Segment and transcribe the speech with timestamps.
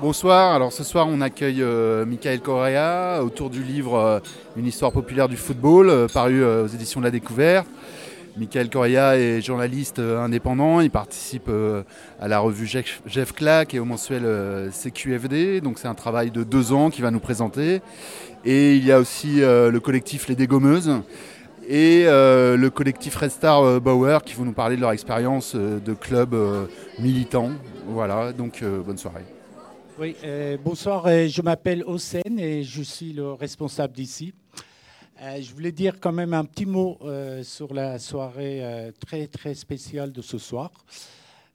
[0.00, 4.18] Bonsoir, alors ce soir on accueille euh, Michael Correa autour du livre euh,
[4.56, 7.66] Une histoire populaire du football, euh, paru aux éditions de la Découverte.
[8.38, 11.50] Michael Correa est journaliste indépendant, il participe
[12.18, 13.34] à la revue Jeff, Jeff
[13.72, 17.82] et au mensuel CQFD, donc c'est un travail de deux ans qu'il va nous présenter.
[18.46, 20.92] Et il y a aussi le collectif Les Dégommeuses
[21.68, 26.36] et le collectif Red Star Bauer qui vont nous parler de leur expérience de club
[27.00, 27.50] militant.
[27.88, 29.39] Voilà, donc bonne soirée.
[30.00, 34.32] Oui, euh, bonsoir, euh, je m'appelle Hossein et je suis le responsable d'ici.
[35.20, 36.98] Euh, je voulais dire quand même un petit mot
[37.42, 40.70] sur la soirée très très spéciale de ce soir.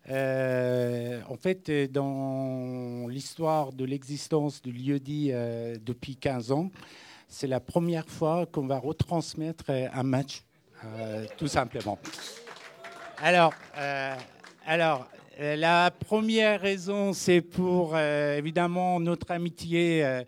[0.07, 5.31] en fait, dans l'histoire de l'existence du lieu-dit
[5.83, 6.69] depuis 15 ans,
[7.27, 10.43] c'est la première fois qu'on va retransmettre un match,
[11.37, 11.97] tout simplement.
[13.17, 13.55] Alors,
[14.67, 15.07] alors
[15.37, 20.23] la première raison, c'est pour euh, évidemment notre amitié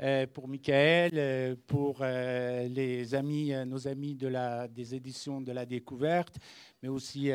[0.00, 6.36] euh, pour Michael, pour les amis, nos amis de la, des éditions de la découverte,
[6.82, 7.30] mais aussi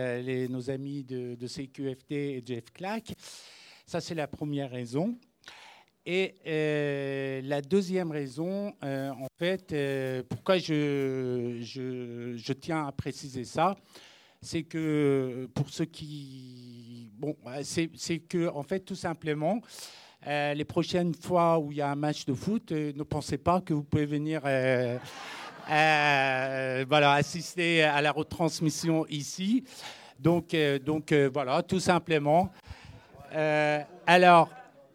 [0.49, 3.13] nos amis de, CQFT et Jeff Clack.
[3.85, 5.17] Ça, c'est la première raison.
[6.05, 6.35] Et
[7.43, 9.75] la deuxième raison, en fait,
[10.29, 13.75] pourquoi je, je, je, tiens à préciser ça,
[14.39, 16.90] c'est que pour ceux qui...
[17.21, 19.61] Bon, c'est que, en fait, tout simplement,
[20.25, 23.37] euh, les prochaines fois où il y a un match de foot, euh, ne pensez
[23.37, 24.97] pas que vous pouvez venir euh,
[26.89, 29.63] voilà, assister à la retransmission ici.
[30.17, 32.51] Donc, donc voilà, tout simplement.
[34.07, 34.49] alors,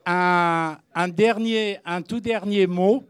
[0.04, 3.04] un, un, dernier, un tout dernier mot.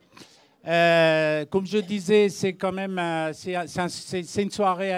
[0.62, 3.00] comme je disais, c'est quand même
[3.33, 4.92] c'est une soirée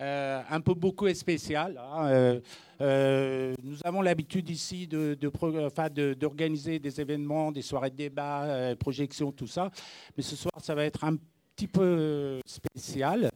[0.00, 1.76] euh, un peu beaucoup spécial.
[1.76, 2.06] Hein.
[2.06, 2.40] Euh,
[2.80, 9.48] euh, nous avons l'habitude ici d'organiser de, des événements, des soirées de débat, projections, tout
[9.48, 9.70] ça.
[10.16, 11.16] Mais ce soir, ça va être un
[11.56, 13.30] petit peu spécial.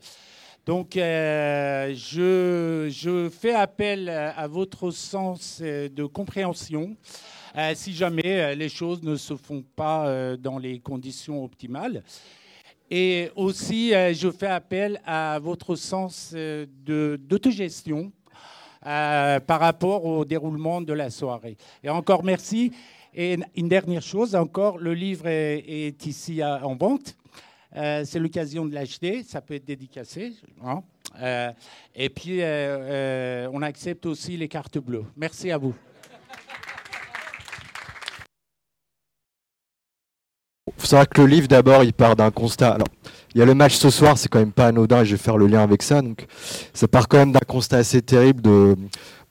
[0.65, 1.89] Donc, je,
[3.33, 6.97] fais appel à votre sens de compréhension.
[7.75, 12.05] si jamais les choses ne se font pas dans les conditions optimales.
[12.91, 18.12] Et aussi, euh, je fais appel à votre sens euh, d'autogestion
[18.87, 21.56] euh, par rapport au déroulement de la soirée.
[21.82, 22.72] Et encore merci.
[23.15, 27.15] Et une dernière chose, encore, le livre est, ici en vente.
[27.75, 30.32] c'est l'occasion de l'acheter, ça peut être dédicacé.
[30.64, 30.82] Hein.
[31.94, 35.04] et puis, on accepte aussi les cartes bleues.
[35.14, 35.75] Merci à vous.
[40.82, 42.72] Faut savoir que le livre, d'abord, il part d'un constat.
[42.72, 42.88] Alors,
[43.34, 45.22] il y a le match ce soir, c'est quand même pas anodin, et je vais
[45.22, 46.03] faire le lien avec ça.
[46.03, 46.26] Donc,
[46.75, 48.76] ça part quand même d'un constat assez terrible de,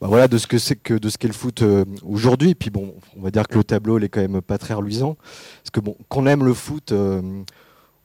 [0.00, 2.54] bah voilà, de ce que c'est que de ce qu'est le foot euh, aujourd'hui.
[2.54, 5.16] Puis bon, on va dire que le tableau, il est quand même pas très reluisant,
[5.62, 6.92] parce que bon, qu'on aime le foot.
[6.92, 7.20] Euh,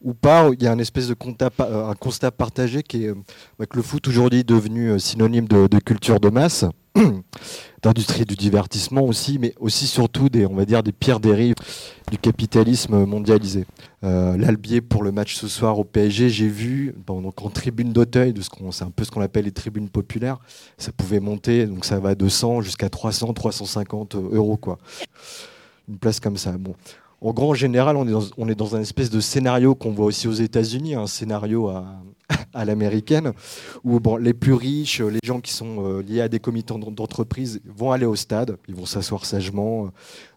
[0.04, 3.14] ou pas, il y a un espèce de constat, un constat partagé qui est
[3.58, 6.66] bah, que le foot aujourd'hui est devenu euh, synonyme de culture de masse.
[7.84, 11.56] d'industrie du divertissement aussi, mais aussi surtout des, on va dire, des pires dérives
[12.12, 13.66] du capitalisme mondialisé.
[14.04, 18.34] Euh, L'Albier pour le match ce soir au PSG, j'ai vu donc en tribune d'Auteuil,
[18.72, 20.40] c'est un peu ce qu'on appelle les tribunes populaires,
[20.78, 24.78] ça pouvait monter, donc ça va de 100 jusqu'à 300, 350 euros quoi.
[25.88, 26.54] Une place comme ça.
[27.22, 30.96] En grand, général, on est dans un espèce de scénario qu'on voit aussi aux États-Unis,
[30.96, 31.86] un scénario à,
[32.54, 33.34] à l'américaine,
[33.84, 37.62] où bon, les plus riches, les gens qui sont euh, liés à des comités d'entreprise
[37.66, 39.90] vont aller au stade, ils vont s'asseoir sagement, euh,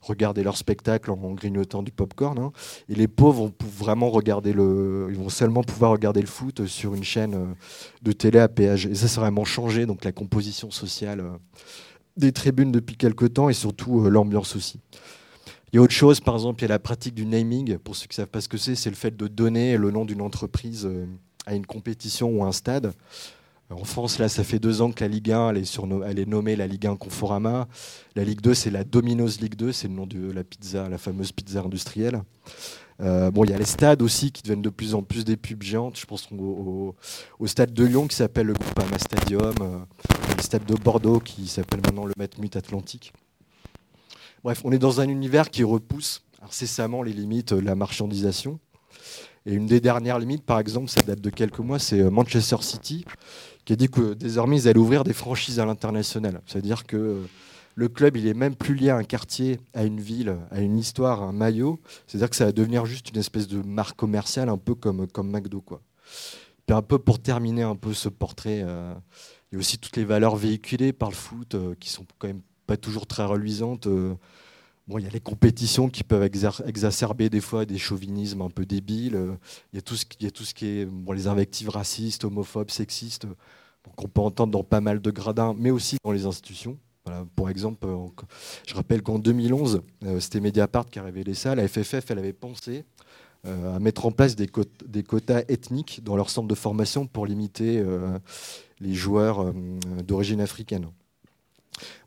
[0.03, 2.53] regarder leur spectacle en, grignotant du popcorn, hein,
[2.89, 6.95] et les pauvres vont vraiment regarder le, ils vont seulement pouvoir regarder le foot sur
[6.95, 7.55] une chaîne euh,
[8.03, 8.87] de télé à péage.
[8.87, 11.25] Et ça, c'est vraiment changé, donc la composition sociale
[12.17, 14.81] des tribunes depuis quelques temps et surtout l'ambiance aussi.
[15.72, 17.78] Il y a autre chose, par exemple, il y a la pratique du naming.
[17.78, 19.91] Pour ceux qui ne savent pas ce que c'est, c'est le fait de donner le
[19.93, 20.89] nom d'une entreprise
[21.50, 22.93] à une compétition ou un stade.
[23.71, 26.66] En France, là, ça fait deux ans que la Ligue 1, elle est, nommée la
[26.66, 27.69] Ligue 1 Conforama.
[28.16, 30.98] La Ligue 2, c'est la Domino's Ligue 2, c'est le nom de la pizza, la
[30.98, 32.22] fameuse pizza industrielle.
[33.01, 35.36] Euh, bon, il y a les stades aussi qui deviennent de plus en plus des
[35.36, 35.98] pubs géantes.
[35.98, 36.95] Je pense au,
[37.47, 39.78] stade de Lyon qui s'appelle le Groupama Stadium, euh,
[40.36, 43.13] le stade de Bordeaux qui s'appelle maintenant le Matmut Atlantique.
[44.42, 48.59] Bref, on est dans un univers qui repousse incessamment les limites de la marchandisation.
[49.47, 52.57] Et une des dernières limites, par exemple, ça date de quelques mois, c'est euh, Manchester
[52.60, 53.04] City,
[53.65, 56.41] qui a dit que désormais ils allaient ouvrir des franchises à l'international.
[56.47, 57.22] C'est-à-dire que euh,
[57.75, 60.78] le club, il est même plus lié à un quartier, à une ville, à une
[60.78, 61.81] histoire, à un maillot.
[62.07, 65.31] C'est-à-dire que ça va devenir juste une espèce de marque commerciale, un peu comme, comme
[65.31, 65.60] McDo.
[65.60, 65.81] Quoi.
[66.66, 68.92] Puis un peu pour terminer un peu ce portrait, euh,
[69.51, 72.42] il y a aussi toutes les valeurs véhiculées par le foot qui sont quand même
[72.71, 73.89] pas toujours très reluisante.
[73.89, 74.15] Euh,
[74.91, 78.66] Bon, il y a les compétitions qui peuvent exacerber des fois des chauvinismes un peu
[78.66, 79.16] débiles.
[79.72, 82.25] Il y a tout ce, il y a tout ce qui est les invectives racistes,
[82.25, 83.28] homophobes, sexistes,
[83.95, 86.77] qu'on peut entendre dans pas mal de gradins, mais aussi dans les institutions.
[87.07, 87.87] Voilà, pour exemple,
[88.66, 89.83] je rappelle qu'en 2011,
[90.19, 91.54] c'était Mediapart qui a révélé ça.
[91.54, 92.84] La FFF, elle avait pensé
[93.47, 97.78] euh, à mettre en place des, quotas ethniques dans leur centre de formation pour limiter
[97.78, 98.19] euh,
[98.81, 99.53] les joueurs euh,
[100.04, 100.89] d'origine africaine.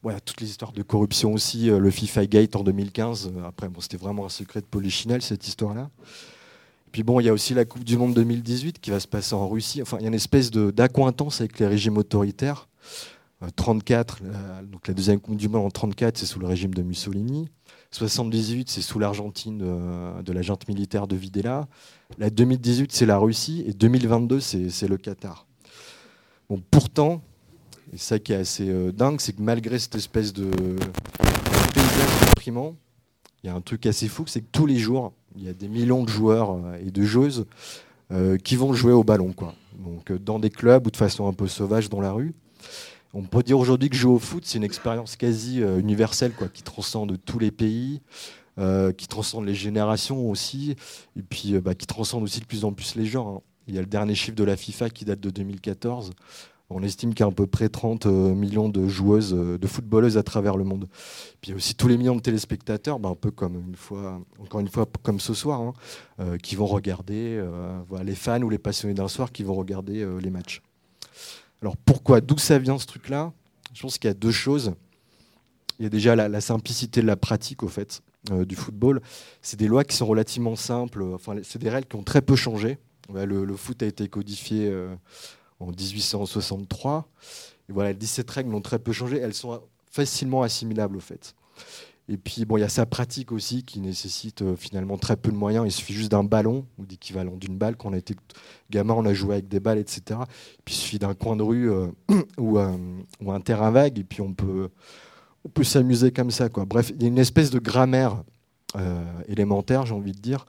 [0.01, 3.33] Voilà, toutes les histoires de corruption aussi, le FIFA Gate en 2015.
[3.45, 5.89] Après, bon, c'était vraiment un secret de polichinelle, cette histoire-là.
[6.91, 9.33] Puis bon, il y a aussi la Coupe du Monde 2018 qui va se passer
[9.33, 9.81] en Russie.
[9.81, 12.67] Enfin, il y a une espèce d'accointance avec les régimes autoritaires.
[13.55, 14.19] 34,
[14.63, 17.49] donc la deuxième Coupe du Monde en 34, c'est sous le régime de Mussolini.
[17.91, 19.57] 78, c'est sous l'Argentine
[20.23, 21.67] de, la junte militaire de Videla.
[22.17, 23.63] La 2018, c'est la Russie.
[23.67, 25.47] Et 2022, c'est le Qatar.
[26.71, 27.21] Pourtant,
[27.93, 32.75] et ça qui est assez euh, dingue, c'est que malgré cette espèce de, paysage déprimant,
[33.43, 35.53] il y a un truc assez fou, c'est que tous les jours, il y a
[35.53, 37.45] des millions de joueurs euh, et de joueuses
[38.11, 39.31] euh, qui vont jouer au ballon.
[39.33, 39.53] Quoi.
[39.77, 42.33] Donc, dans des clubs ou de façon un peu sauvage dans la rue.
[43.13, 46.63] On peut dire aujourd'hui que jouer au foot, c'est une expérience quasi universelle, quoi, qui
[46.63, 48.01] transcende tous les pays,
[48.57, 50.75] qui transcende les générations aussi,
[51.15, 53.27] et puis bah, qui transcende aussi de plus en plus les genres.
[53.27, 53.41] Hein.
[53.67, 56.11] Il y a le dernier chiffre de la FIFA qui date de 2014.
[56.73, 60.23] On estime qu'il y a à peu près 30 millions de joueuses, de footballeuses à
[60.23, 60.87] travers le monde.
[61.41, 64.69] Puis aussi tous les millions de téléspectateurs, bah, un peu comme une fois, encore une
[64.69, 67.43] fois, comme ce soir, hein, qui vont regarder,
[68.03, 70.61] les fans ou les passionnés d'un soir qui vont regarder les matchs.
[71.63, 73.31] Alors pourquoi D'où ça vient ce truc-là?
[73.73, 74.73] Je pense qu'il y a deux choses.
[75.79, 79.01] Il y a déjà la, simplicité de la pratique au fait euh, du football.
[79.41, 81.03] C'est des lois qui sont relativement simples.
[81.13, 82.77] Enfin, c'est des règles qui ont très peu changé.
[83.13, 84.93] le, foot a été codifié euh,
[85.63, 87.07] en 1863.
[87.69, 89.17] Et voilà, les 17 règles ont très peu changé.
[89.17, 91.35] Elles sont facilement assimilables au fait.
[92.09, 95.31] Et puis, bon, il y a sa pratique aussi qui nécessite euh, finalement très peu
[95.31, 95.65] de moyens.
[95.65, 97.77] Il suffit juste d'un ballon ou d'équivalent d'une balle.
[97.77, 98.13] Quand on a été
[98.69, 100.01] gamin, on a joué avec des balles, etc.
[100.09, 101.87] Et puis, il suffit d'un coin de rue euh,
[102.37, 102.59] ou,
[103.21, 104.69] ou, un terrain vague, et puis on peut,
[105.63, 106.49] s'amuser comme ça.
[106.49, 108.21] Bref, il y a une espèce de grammaire
[108.75, 110.45] euh, élémentaire, j'ai envie de dire,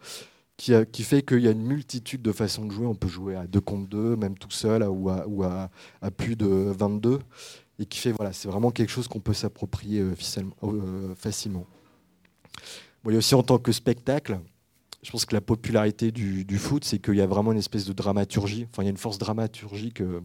[0.57, 2.87] qui, fait qu'il y a une multitude de façons de jouer.
[2.87, 5.71] On peut jouer à 2 contre 2, même tout seul, ou à,
[6.17, 7.19] plus de 22
[7.79, 10.15] et qui fait, voilà, c'est vraiment quelque chose qu'on peut s'approprier euh,
[10.63, 11.67] euh, facilement.
[13.03, 14.41] Bon, il aussi en tant que spectacle,
[15.03, 17.93] je pense que la popularité du, foot, c'est qu'il y a vraiment une espèce de
[17.93, 20.21] dramaturgie, enfin il y a une force dramaturgique euh,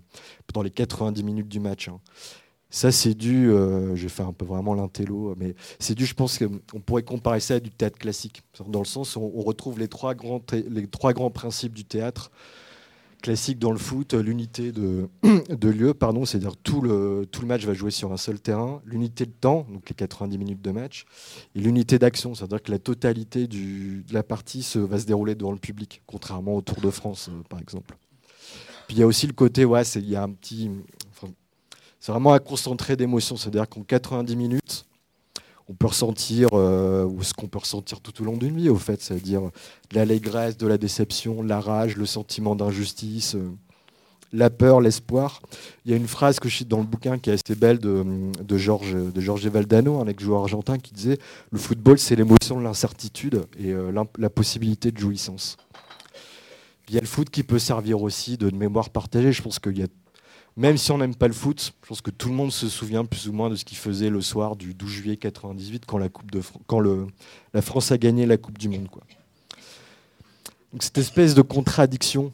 [0.54, 1.90] dans les 90 minutes du match.
[1.90, 2.00] Hein.
[2.70, 6.38] Ça, c'est dû, je vais faire un peu vraiment l'intello, mais c'est dû, je pense
[6.38, 9.88] qu'on pourrait comparer ça à du théâtre classique, dans le sens où on retrouve les
[9.88, 12.30] trois grands, les trois grands principes du théâtre
[13.22, 15.10] classique dans le foot, l'unité de,
[15.50, 18.82] de, lieu, pardon, c'est-à-dire tout le, tout le match va jouer sur un seul terrain,
[18.86, 21.06] l'unité de temps, donc les 90 minutes de match,
[21.56, 25.52] et l'unité d'action, c'est-à-dire que la totalité du, de la partie va se dérouler devant
[25.52, 27.98] le public, contrairement au Tour de France, euh, par exemple.
[28.88, 30.72] Puis il y a aussi le côté, ouais, il y a un petit.
[32.00, 34.86] C'est vraiment à concentrer d'émotions, c'est-à-dire qu'en 90 minutes,
[35.68, 38.76] on peut ressentir, euh, ou ce qu'on peut ressentir tout au long d'une vie, au
[38.76, 39.52] fait, c'est-à-dire
[39.92, 43.52] l'allégresse, de la déception, la rage, le sentiment d'injustice, euh,
[44.34, 45.42] la peur, l'espoir.
[45.86, 47.80] Il y a une phrase que je cite dans le bouquin qui est assez belle
[47.80, 48.04] de,
[48.42, 51.18] de Georges de Valdano, un ex-joueur argentin, qui disait
[51.52, 55.58] Le football, c'est l'émotion de l'incertitude et euh, la possibilité de jouissance.
[56.90, 59.32] Il y a le foot qui peut servir aussi de mémoire partagée.
[59.32, 59.88] Je pense qu'il y a
[60.60, 63.06] même si on n'aime pas le foot, je pense que tout le monde se souvient
[63.06, 67.62] plus ou moins de ce qu'il faisait le soir du 12 juillet 98 quand la,
[67.62, 68.90] France a gagné la Coupe du Monde.
[70.82, 72.34] Cette espèce de contradiction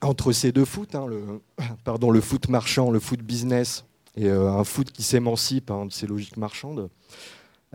[0.00, 1.40] entre ces deux foot, hein, le,
[1.84, 3.84] pardon, le foot marchand, le foot business,
[4.16, 6.90] et euh, un foot qui s'émancipe hein, de ces logiques marchandes,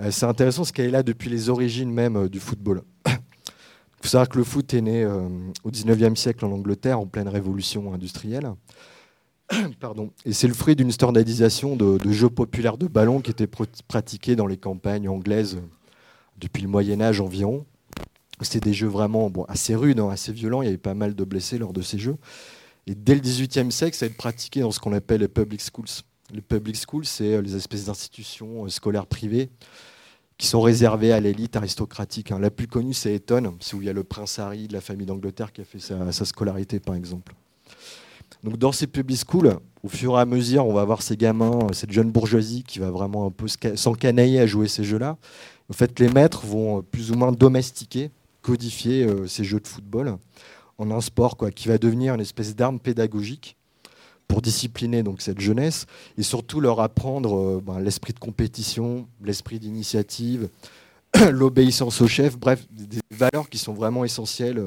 [0.02, 2.82] euh, c'est intéressant ce qu'elle est là depuis les origines même euh, du football.
[3.08, 3.14] Il
[4.02, 7.94] faut savoir que le foot est né au 19e siècle en Angleterre, en pleine révolution
[7.94, 8.52] industrielle.
[9.80, 10.12] Pardon.
[10.26, 13.50] Et c'est le fruit d'une standardisation de, jeux populaires de ballon qui étaient
[13.88, 15.60] pratiqués dans les campagnes anglaises
[16.38, 17.66] depuis le Moyen Âge environ.
[18.42, 20.62] C'était des jeux vraiment assez rudes, hein, assez violents.
[20.62, 22.16] Il y avait pas mal de blessés lors de ces jeux.
[22.88, 25.62] Et dès le XVIIIe siècle, ça a été pratiqué dans ce qu'on appelle les public
[25.62, 26.04] schools.
[26.32, 29.50] Les public schools, c'est euh, les espèces d'institutions euh, scolaires privées
[30.38, 32.32] qui sont réservées à l'élite aristocratique.
[32.32, 32.40] Hein.
[32.40, 34.80] La plus connue, c'est Eton, c'est où il y a le prince Harry de la
[34.80, 37.36] famille d'Angleterre qui a fait sa scolarité, par exemple.
[38.44, 41.68] Donc dans ces public schools, au fur et à mesure, on va avoir ces gamins,
[41.74, 45.18] cette jeune bourgeoisie qui va vraiment un peu s'encanailler à jouer ces jeux-là.
[45.70, 50.18] En fait, les maîtres vont plus ou moins domestiquer, codifier euh, ces jeux de football
[50.78, 53.58] en un sport qui va devenir une espèce d'arme pédagogique
[54.28, 55.86] pour discipliner donc cette jeunesse
[56.18, 60.50] et surtout leur apprendre ben, l'esprit de compétition, l'esprit d'initiative,
[61.32, 64.64] l'obéissance au chef, bref, des valeurs qui sont vraiment essentielles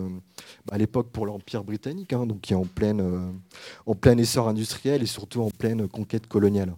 [0.71, 3.33] à l'époque pour l'Empire britannique, hein, donc qui est en pleine,
[3.87, 6.75] en plein essor industriel et surtout en pleine conquête coloniale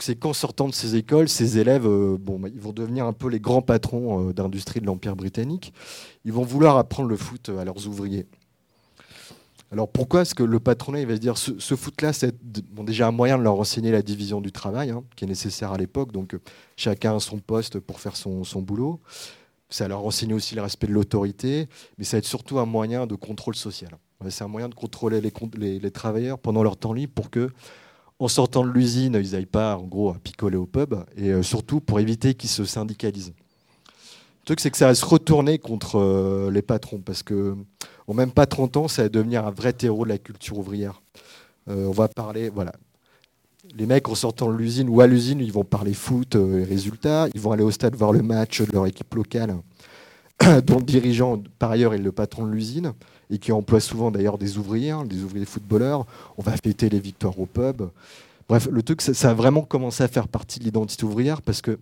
[0.00, 3.40] c'est qu'en sortant de ces écoles, ces élèves, euh, bah, vont devenir un peu les
[3.40, 5.74] grands patrons euh, d'industrie de l'Empire britannique.
[6.24, 8.26] Ils vont vouloir apprendre le foot à leurs ouvriers.
[9.70, 13.38] Alors pourquoi est-ce que le patronat va se dire ce, foot-là, c'est déjà un moyen
[13.38, 16.40] de leur enseigner la division du travail, hein, qui est nécessaire à l'époque, donc euh,
[16.76, 19.00] chacun a son poste pour faire son, boulot.
[19.72, 23.06] Ça leur enseigner aussi le respect de l'autorité, mais ça va être surtout un moyen
[23.06, 23.90] de contrôle social.
[24.28, 27.48] C'est un moyen de contrôler les, travailleurs pendant leur temps libre pour que
[28.18, 31.42] en sortant de l'usine, ils n'aillent pas en gros à picoler au pub, et euh,
[31.42, 33.32] surtout pour éviter qu'ils se syndicalisent.
[34.42, 37.56] Le truc, c'est que ça va se retourner contre euh, les patrons, parce que
[38.06, 41.02] en même pas 30 ans, ça va devenir un vrai terreau de la culture ouvrière.
[41.68, 42.72] Euh, on va parler, voilà.
[43.76, 47.28] Les mecs, en sortant de l'usine ou à l'usine, ils vont parler foot et résultats,
[47.34, 49.56] ils vont aller au stade voir le match de leur équipe locale,
[50.66, 52.92] dont le dirigeant, par ailleurs, est le patron de l'usine
[53.30, 56.06] et qui emploie souvent d'ailleurs des ouvriers, hein, des ouvriers footballeurs.
[56.36, 57.82] On va fêter les victoires au pub.
[58.48, 61.78] Bref, le truc, ça, a vraiment commencé à faire partie de l'identité ouvrière parce que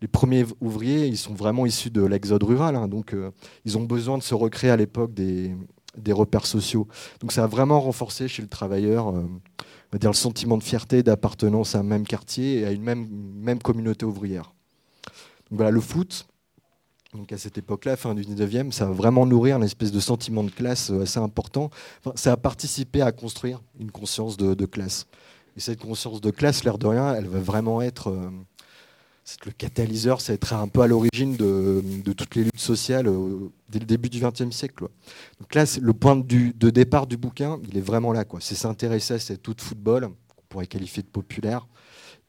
[0.00, 2.76] les premiers ouvriers, ils sont vraiment issus de l'exode rural.
[2.76, 3.30] Hein, donc, euh,
[3.64, 5.56] ils ont besoin de se recréer à l'époque des,
[6.12, 6.86] repères sociaux.
[7.20, 9.24] Donc, ça a vraiment renforcé chez le travailleur euh,
[9.98, 13.60] dire, le sentiment de fierté, d'appartenance à un même quartier et à une même, même
[13.60, 14.52] communauté ouvrière.
[15.50, 16.26] Donc, voilà, le foot,
[17.14, 20.42] donc à cette époque-là, fin du 19e, ça va vraiment nourrir une espèce de sentiment
[20.42, 21.68] de classe euh, assez important.
[22.14, 25.06] ça a participé à construire une conscience de, classe.
[25.56, 28.30] Et cette conscience de classe, l'air de rien, elle va vraiment être euh,
[29.46, 33.78] le catalyseur, va être un peu à l'origine de, toutes les luttes sociales euh, dès
[33.78, 34.88] le début du XXe siècle.
[35.40, 38.24] Donc là, le point de, de, départ du bouquin, il est vraiment là.
[38.40, 41.66] C'est s'intéresser à cette tout football, qu'on pourrait qualifier de populaire,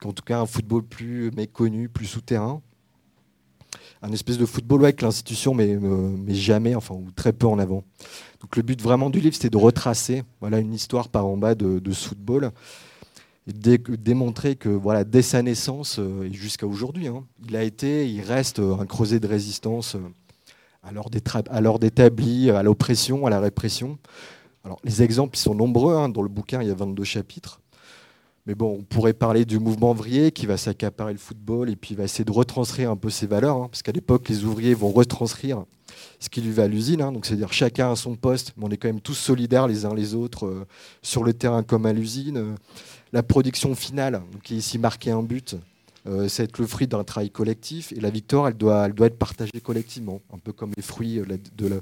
[0.00, 2.62] qu'en tout cas un football plus méconnu, plus souterrain,
[4.02, 7.58] un espèce de football avec l'institution, mais, euh, mais jamais, enfin, ou très peu en
[7.58, 7.84] avant.
[8.40, 11.54] Donc le but vraiment du livre, c'était de retracer voilà, une histoire par en bas
[11.54, 12.50] de, ce football
[13.46, 18.22] démontrer que voilà, dès sa naissance euh, et jusqu'à aujourd'hui, hein, il a été, il
[18.22, 19.96] reste euh, un creuset de résistance
[20.82, 23.98] à l'ordre d'établi, à l'oppression, à la répression.
[24.64, 25.94] Alors, les exemples sont nombreux.
[25.94, 26.08] Hein.
[26.08, 27.60] Dans le bouquin, il y a 22 chapitres.
[28.46, 31.94] Mais bon, on pourrait parler du mouvement ouvrier qui va s'accaparer le football et puis
[31.94, 33.56] va essayer de retranscrire un peu ses valeurs.
[33.56, 35.64] Hein, parce qu'à l'époque, les ouvriers vont retranscrire
[36.18, 37.00] ce qui lui va à l'usine.
[37.00, 39.86] Hein, donc, c'est-à-dire chacun à son poste, mais on est quand même tous solidaires les
[39.86, 40.66] uns les autres euh,
[41.00, 42.56] sur le terrain comme à l'usine.
[43.14, 45.56] La production finale, qui est ici marquée un but,
[46.06, 47.92] euh, c'est le fruit d'un travail collectif.
[47.92, 51.18] Et la victoire, elle doit, elle doit être partagée collectivement, un peu comme les fruits
[51.20, 51.80] euh, de la,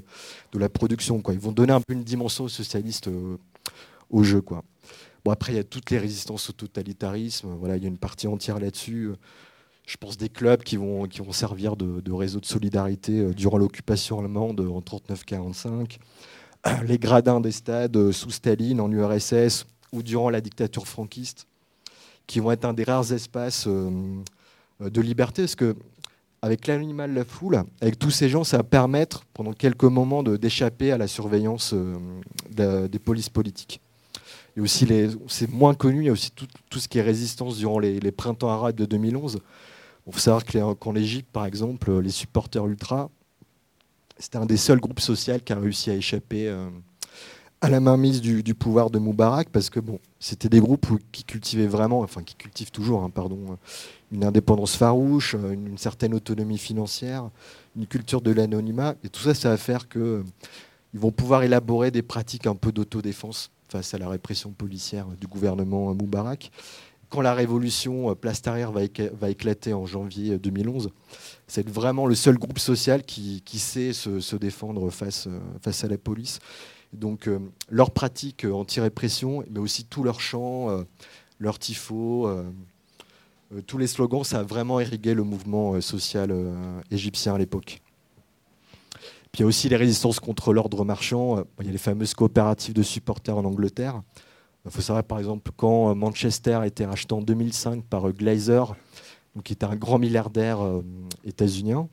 [0.53, 1.19] de production.
[1.19, 1.33] Quoi.
[1.33, 3.09] Ils vont donner un peu une dimension socialiste
[4.09, 4.39] au jeu.
[4.39, 4.63] Quoi.
[5.25, 7.49] Bon, après, il y a toutes les résistances au totalitarisme.
[7.59, 9.11] Voilà, il y a une partie entière là-dessus.
[9.85, 13.57] Je pense des clubs qui vont, qui vont servir de, réseau de solidarité euh, durant
[13.57, 15.97] l'occupation allemande en 39-45.
[16.85, 21.47] Les gradins des stades euh, sous Staline en URSS ou durant la dictature franquiste,
[22.27, 24.21] qui vont être un des rares espaces euh,
[24.81, 25.43] de liberté.
[25.43, 25.75] Parce que
[26.41, 30.23] avec l'animal de la foule, avec tous ces gens, ça va permettre pendant quelques moments
[30.23, 31.73] d'échapper à la surveillance
[32.49, 33.79] des polices politiques
[34.61, 34.87] aussi
[35.27, 38.49] c'est moins connu, il y a aussi tout, ce qui est résistance durant les, printemps
[38.49, 39.39] arabes de 2011.
[40.05, 40.43] Il faut savoir
[40.77, 43.09] qu'en Égypte, par exemple, les supporters ultra,
[44.19, 46.69] c'était un des seuls groupes sociaux qui a réussi à échapper euh,
[47.63, 51.67] à la mainmise du, pouvoir de Moubarak, parce que bon, c'était des groupes qui cultivaient
[51.67, 53.57] vraiment, enfin qui cultivent toujours, hein, pardon,
[54.11, 57.29] une indépendance farouche, une, une, certaine autonomie financière,
[57.77, 60.25] une culture de l'anonymat, et tout ça, ça va faire que
[60.93, 65.27] ils vont pouvoir élaborer des pratiques un peu d'autodéfense face à la répression policière du
[65.27, 66.51] gouvernement Moubarak.
[67.07, 70.89] Quand la révolution euh, Place Tahrir va, éclater en janvier 2011,
[71.47, 76.39] c'est vraiment le seul groupe social qui, sait se, défendre euh, face à la police.
[76.93, 80.85] Donc euh, leurs pratiques anti-répression, mais aussi tous leurs chants,
[81.39, 82.29] leurs tifos,
[83.67, 86.33] tous les slogans, ça a vraiment irrigué le mouvement social
[86.91, 87.81] égyptien à l'époque.
[89.33, 91.39] Puis il y a aussi les résistances contre l'ordre marchand.
[91.39, 94.03] Euh, il y a les fameuses coopératives de supporters en Angleterre.
[94.63, 98.11] Il faut savoir par exemple quand euh, Manchester a été racheté en 2005 par euh,
[98.11, 98.75] Glazer,
[99.43, 100.59] qui était un grand milliardaire
[101.25, 101.89] états-unien.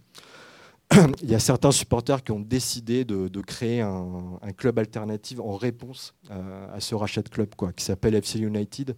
[1.23, 6.15] Il y a certains supporters qui ont décidé de, créer un, club alternatif en réponse
[6.29, 8.97] à, ce rachat de club, quoi, qui s'appelle FC United.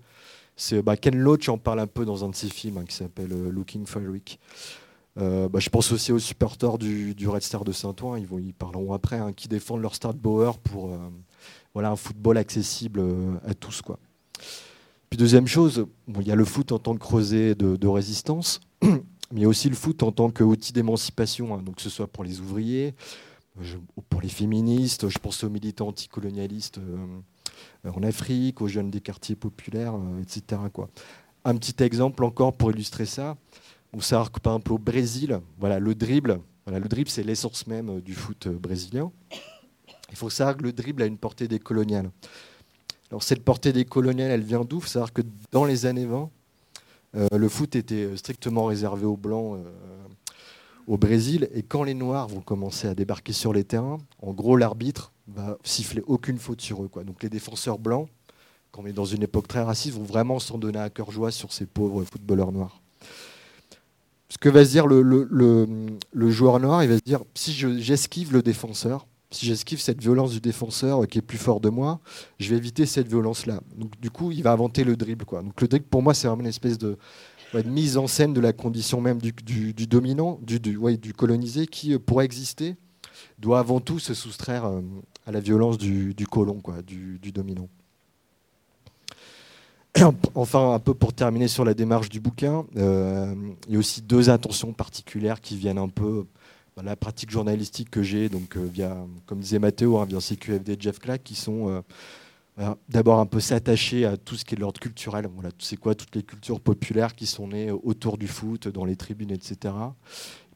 [0.85, 3.29] Bah, Ken Loach en parle un peu dans un de ses films hein, qui s'appelle
[3.29, 4.39] Looking for Eric.
[5.19, 9.19] Euh, bah, je pense aussi aux supporters du, Red Star de Saint-Ouen, ils, parleront après,
[9.19, 10.99] hein, qui défendent leur Bauer pour euh,
[11.75, 13.83] voilà, un football accessible euh, à tous.
[13.83, 13.99] Quoi.
[15.11, 15.87] Puis deuxième chose,
[16.19, 18.61] il y a le foot en tant que creuset de, résistance,
[19.33, 22.41] mais aussi le foot en tant qu'outil d'émancipation, hein, donc que ce soit pour les
[22.41, 22.95] ouvriers,
[24.09, 29.37] pour les féministes, je pense aux militants anticolonialistes euh, en Afrique, aux jeunes des quartiers
[29.37, 30.61] populaires, euh, etc.
[31.45, 33.37] Un petit exemple encore pour illustrer ça,
[33.93, 38.01] on s'arrête un peu au Brésil, voilà, le dribble, voilà, le dribble c'est l'essence même
[38.01, 39.11] du foot brésilien.
[40.11, 42.11] Il faut savoir que le dribble a une portée décoloniale.
[43.11, 44.79] Alors cette portée décoloniale, elle vient d'où?
[44.79, 46.27] Il faut savoir que dans les années 20, euh,
[47.15, 49.71] le foot était strictement réservé aux Blancs euh,
[50.87, 51.49] au Brésil.
[51.55, 55.59] Et quand les Noirs vont commencer à débarquer sur les terrains, en gros, l'arbitre va
[55.63, 56.91] siffler aucune faute sur eux.
[57.05, 58.09] Donc les défenseurs blancs,
[58.71, 61.31] quand on est dans une époque très raciste, vont vraiment s'en donner à cœur joie
[61.31, 62.81] sur ces pauvres footballeurs noirs.
[64.29, 68.43] Ce que va se dire le joueur noir, il va se dire, si j'esquive le
[68.43, 72.01] défenseur, si j'esquive cette violence du défenseur qui est plus fort de moi,
[72.39, 73.61] je vais éviter cette violence-là.
[73.77, 75.25] Donc du coup, il va inventer le dribble.
[75.25, 76.97] Donc le dribble, pour moi, c'est vraiment une espèce de,
[77.65, 79.33] mise en scène de la condition même du,
[79.87, 82.77] dominant, du, colonisé, qui, euh, pour exister,
[83.39, 84.81] doit avant tout se soustraire euh,
[85.27, 87.69] à la violence du, colon, du, dominant.
[90.35, 93.35] enfin, un peu pour terminer sur la démarche du bouquin, euh,
[93.69, 96.25] il y a aussi deux intentions particulières qui viennent un peu
[96.81, 100.99] la pratique journalistique que j'ai, donc euh, via, comme disait Mathéo, hein, via CQFD Jeff
[100.99, 101.83] Clack, qui sont
[102.59, 105.29] euh, d'abord un peu s'attacher à tout ce qui est de l'ordre culturel.
[105.35, 108.97] Voilà, c'est quoi toutes les cultures populaires qui sont nées autour du foot, dans les
[108.97, 109.75] tribunes, etc.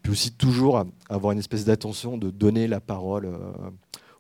[0.03, 3.39] Puis aussi toujours avoir une espèce d'attention de donner la parole euh,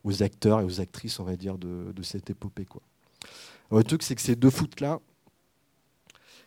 [0.05, 2.67] aux acteurs et aux actrices, on va dire, de, cette épopée.
[2.67, 2.83] Quoi.
[3.71, 5.01] le truc, c'est que ces deux foot-là,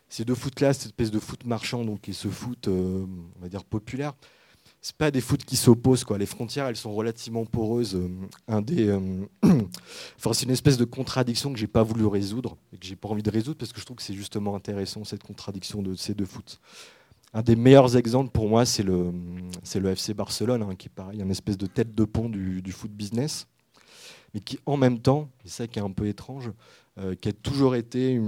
[0.09, 3.07] ces deux foot-là, cette espèce de foot marchand, donc, et ce foot, on
[3.41, 4.13] va dire, populaire,
[4.81, 6.05] c'est pas des foot qui s'opposent.
[6.17, 7.95] Les frontières elles sont relativement poreuses.
[7.95, 8.09] Euh,
[8.47, 8.99] un des, euh,
[10.17, 13.09] enfin, c'est une espèce de contradiction que j'ai pas voulu résoudre et que j'ai pas
[13.09, 16.13] envie de résoudre parce que je trouve que c'est justement intéressant cette contradiction de ces
[16.13, 16.59] deux foot.
[17.33, 19.11] Un des meilleurs exemples pour moi c'est le
[19.63, 22.61] c'est le FC Barcelone hein, qui est pareil, une espèce de tête de pont du,
[22.61, 23.47] du foot business,
[24.33, 26.51] mais qui en même temps, c'est ça qui est un peu étrange,
[26.99, 28.19] euh, qui a toujours été,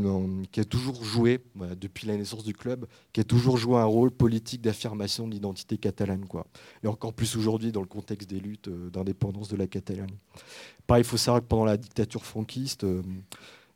[0.52, 1.42] qui a toujours joué,
[1.78, 5.78] depuis la naissance du club, qui a toujours joué un rôle politique d'affirmation de l'identité
[5.78, 6.46] catalane, quoi.
[6.82, 10.16] Et encore plus aujourd'hui dans le contexte des luttes euh, d'indépendance de la Catalogne.
[10.88, 13.02] Pareil, il faut savoir que pendant la dictature franquiste, euh,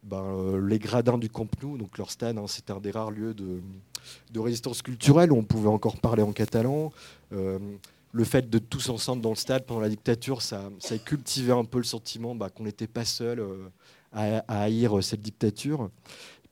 [0.03, 3.34] ben, les gradins du Camp Nou, donc leur stade, hein, c'était un des rares lieux
[3.34, 3.60] de,
[4.39, 6.91] résistance culturelle où on pouvait encore parler en catalan
[7.31, 11.51] le fait de tous ensemble dans le stade pendant la dictature, ça, ça a cultivé
[11.51, 13.43] un peu le sentiment bah, qu'on n'était pas seul
[14.15, 15.89] à, haïr cette dictature.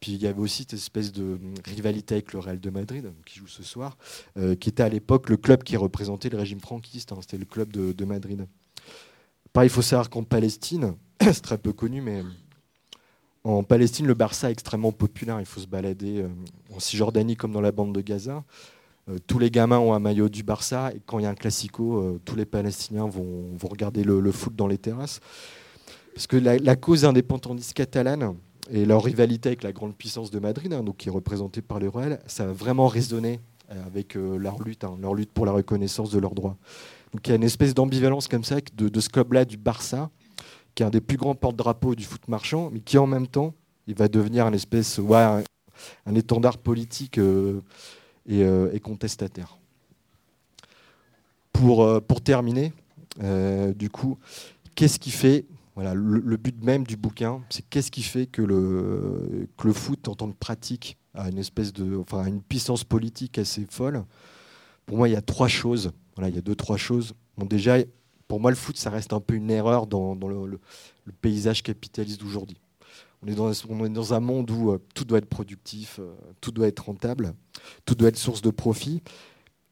[0.03, 3.39] Puis il y avait aussi cette espèce de rivalité avec le Real de Madrid, qui
[3.39, 3.97] joue ce soir,
[4.37, 7.13] euh, qui était à l'époque le club qui représentait le régime franquiste.
[7.13, 8.45] Hein, C'était le club de, Madrid.
[9.53, 12.21] Pareil, il faut savoir qu'en Palestine, c'est très peu connu, mais
[13.45, 15.39] en Palestine, le Barça est extrêmement populaire.
[15.39, 16.27] Il faut se balader euh,
[16.75, 18.43] en Cisjordanie comme dans la bande de Gaza.
[19.07, 21.35] Euh, tous les gamins ont un maillot du Barça et quand il y a un
[21.35, 25.21] classico, tous les Palestiniens vont, regarder le, foot dans les terrasses.
[26.13, 28.35] Parce que la, cause indépendantiste catalane
[28.69, 31.79] et leur rivalité avec la grande puissance de Madrid, hein, donc qui est représentée par
[31.79, 33.39] le Royal, ça a vraiment résonné
[33.71, 36.55] euh, avec euh, leur lutte, hein, leur lutte pour la reconnaissance de leurs droits.
[37.13, 40.09] Donc il y a une espèce d'ambivalence comme ça de, ce club-là du Barça,
[40.75, 43.53] qui est un des plus grands porte-drapeaux du foot marchand, mais qui en même temps,
[43.87, 47.61] il va devenir une espèce, un, étendard politique euh,
[48.27, 49.57] et, contestataire.
[51.51, 52.73] Pour, pour terminer,
[53.75, 54.17] du coup,
[54.73, 59.47] qu'est-ce qui fait voilà, le, but même du bouquin, c'est qu'est-ce qui fait que le,
[59.73, 64.03] foot en tant que pratique a une espèce de, enfin, une puissance politique assez folle.
[64.85, 65.91] Pour moi, il y a trois choses.
[66.15, 67.13] Voilà, il y a deux, trois choses.
[67.37, 67.77] Déjà,
[68.27, 70.59] pour moi, le foot, ça reste un peu une erreur dans, le,
[71.21, 72.57] paysage capitaliste d'aujourd'hui.
[73.23, 76.13] On est, dans, on est dans un monde où euh, tout doit être productif, euh,
[76.41, 77.33] tout doit être rentable,
[77.85, 79.01] tout doit être source de profit.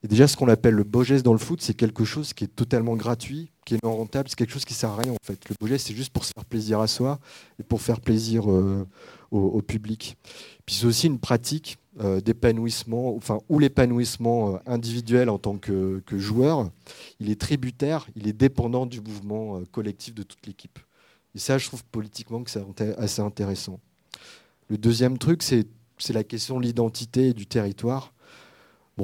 [0.03, 2.45] Et déjà, ce qu'on appelle le beau geste dans le foot, c'est quelque chose qui
[2.45, 5.23] est totalement gratuit, qui est non rentable, c'est quelque chose qui sert à rien en
[5.23, 5.47] fait.
[5.47, 7.19] Le beau geste, c'est juste pour se faire plaisir à soi
[7.59, 8.87] et pour faire plaisir euh,
[9.29, 10.17] au, public.
[10.65, 16.01] Puis c'est aussi une pratique euh, d'épanouissement, enfin, où l'épanouissement euh, individuel en tant que,
[16.09, 16.71] joueur,
[17.19, 20.79] il est tributaire, il est dépendant du mouvement collectif de toute l'équipe.
[21.35, 22.65] Et ça, je trouve politiquement que c'est
[22.97, 23.79] assez intéressant.
[24.67, 25.67] Le deuxième truc, c'est
[26.09, 28.13] la question de l'identité et du territoire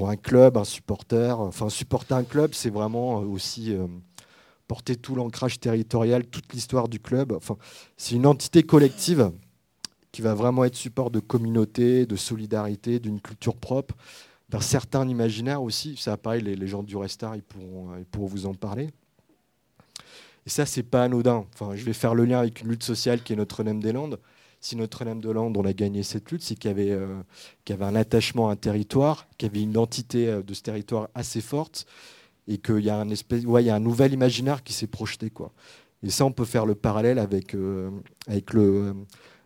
[0.06, 3.88] un club, un supporter, enfin supporter un club, c'est vraiment euh, aussi euh,
[4.68, 7.32] porter tout l'ancrage territorial, toute l'histoire du club.
[7.32, 7.58] Enfin,
[7.96, 9.32] c'est une entité collective
[10.12, 13.96] qui va vraiment être support de communauté, de solidarité, d'une culture propre,
[14.50, 15.96] d'un certain imaginaire aussi.
[15.98, 18.90] Ça, pareil, les, les gens du Restar, ils pourront, pourront vous en parler.
[20.46, 21.46] Et ça, c'est pas anodin.
[21.54, 24.20] Enfin, je vais faire le lien avec une lutte sociale qui est Notre-Dame-des-Landes
[24.68, 27.22] si Notre-Dame-de-Lande, on a gagné cette lutte, c'est qu'il y, avait, euh,
[27.70, 30.62] y avait un attachement à un territoire, qu'il y avait une identité euh, de ce
[30.62, 31.86] territoire assez forte,
[32.50, 34.88] et qu'il y a un, espèce, ouais, il y a un nouvel imaginaire qui s'est
[34.88, 35.30] projeté.
[35.30, 35.54] Quoi.
[36.04, 37.90] Et ça, on peut faire le parallèle avec, euh,
[38.28, 38.94] avec, le,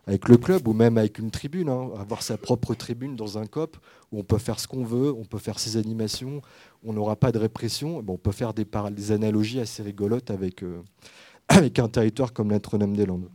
[0.08, 1.68] avec le club ou même avec une tribune.
[1.68, 1.90] Hein.
[2.00, 3.76] Avoir sa propre tribune dans un COP
[4.10, 6.42] où on peut faire ce qu'on veut, on peut faire ses animations,
[6.84, 8.02] on n'aura pas de répression.
[8.02, 10.64] Bon, on peut faire des, des analogies assez rigolotes avec,
[11.48, 13.28] avec un territoire comme Notre-Dame-des-Landes.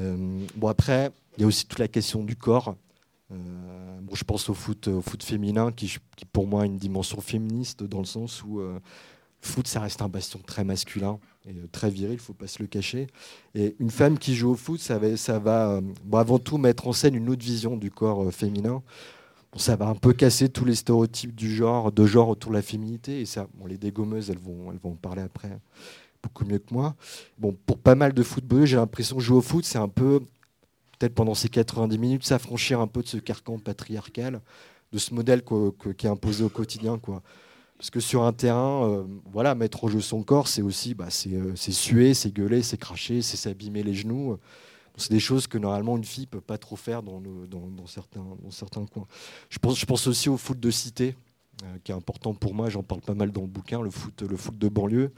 [0.00, 2.76] Euh, bon, après, il y a aussi toute la question du corps.
[3.32, 5.96] Euh, bon, je pense au foot, au foot féminin, qui,
[6.32, 10.02] pour moi a une dimension féministe, dans le sens où euh, le foot, ça reste
[10.02, 13.06] un bastion très masculin et très viril, il ne faut pas se le cacher.
[13.54, 14.98] Et une femme qui joue au foot, ça
[15.38, 18.82] va, bon, avant tout mettre en scène une autre vision du corps féminin.
[19.56, 22.62] Ça va un peu casser tous les stéréotypes du genre, de genre autour de la
[22.62, 23.20] féminité.
[23.20, 25.60] Et ça, les dégommeuses, elles vont, elles vont en parler après
[26.24, 26.94] beaucoup mieux que moi.
[27.38, 30.20] Bon, pour pas mal de footballeurs, j'ai l'impression que jouer au foot, c'est un peu,
[30.98, 34.40] peut-être pendant ces 90 minutes, s'affranchir un peu de ce carcan patriarcal,
[34.92, 36.98] de ce modèle qui est imposé au quotidien.
[36.98, 37.22] Quoi.
[37.76, 41.08] Parce que sur un terrain, euh, voilà, mettre au jeu son corps, c'est aussi bah,
[41.26, 44.38] euh, c'est suer, c'est gueuler, c'est cracher, c'est s'abîmer les genoux.
[44.96, 47.20] C'est des choses que normalement une fille peut pas trop faire dans,
[47.86, 49.06] certains, coins.
[49.50, 51.16] Je pense, je pense aussi au foot de cité,
[51.64, 52.68] euh, qui est important pour moi.
[52.68, 55.12] J'en parle pas mal dans le bouquin, le foot, le foot de banlieue.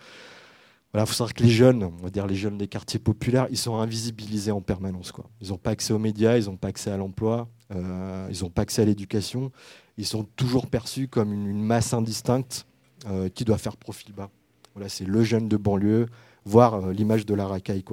[1.02, 3.58] Il faut savoir que les jeunes, on va dire les jeunes des quartiers populaires, ils
[3.58, 5.12] sont invisibilisés en permanence.
[5.42, 8.50] Ils n'ont pas accès aux médias, ils n'ont pas accès à l'emploi, euh, ils n'ont
[8.50, 9.52] pas accès à l'éducation.
[9.98, 12.66] Ils sont toujours perçus comme une, masse indistincte
[13.08, 14.30] euh, qui doit faire profil bas.
[14.74, 16.06] Voilà, c'est le jeune de banlieue,
[16.46, 17.84] voire euh, l'image de la racaille.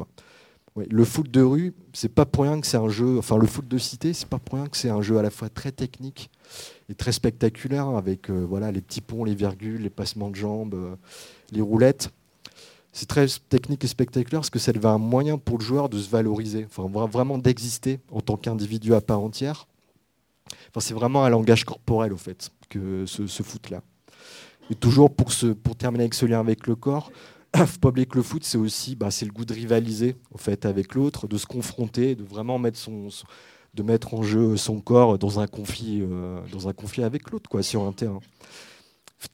[0.76, 3.18] Le foot de rue, c'est pas pour rien que c'est un jeu.
[3.18, 5.30] Enfin, le foot de cité, c'est pas pour rien que c'est un jeu à la
[5.30, 6.30] fois très technique
[6.88, 10.98] et très spectaculaire, avec voilà les petits ponts, les virgules, les passements de jambes,
[11.52, 12.10] les roulettes
[12.94, 16.00] c'est très technique et spectaculaire parce que ça devient un moyen pour le joueur de
[16.00, 19.68] se valoriser, enfin, vraiment d'exister en tant qu'individu à part entière.
[20.70, 23.82] Enfin, c'est vraiment un langage corporel, au fait, que ce, foot-là.
[24.70, 25.32] Et toujours pour,
[25.76, 27.12] terminer avec ce lien avec le corps,
[27.56, 30.66] faut pas oublier que le foot, c'est aussi bah, le goût de rivaliser au fait,
[30.66, 33.08] avec l'autre, de se confronter, de vraiment mettre, son,
[33.74, 37.50] de mettre en jeu son corps dans un conflit, euh, dans un conflit avec l'autre
[37.50, 38.20] quoi, sur un terrain.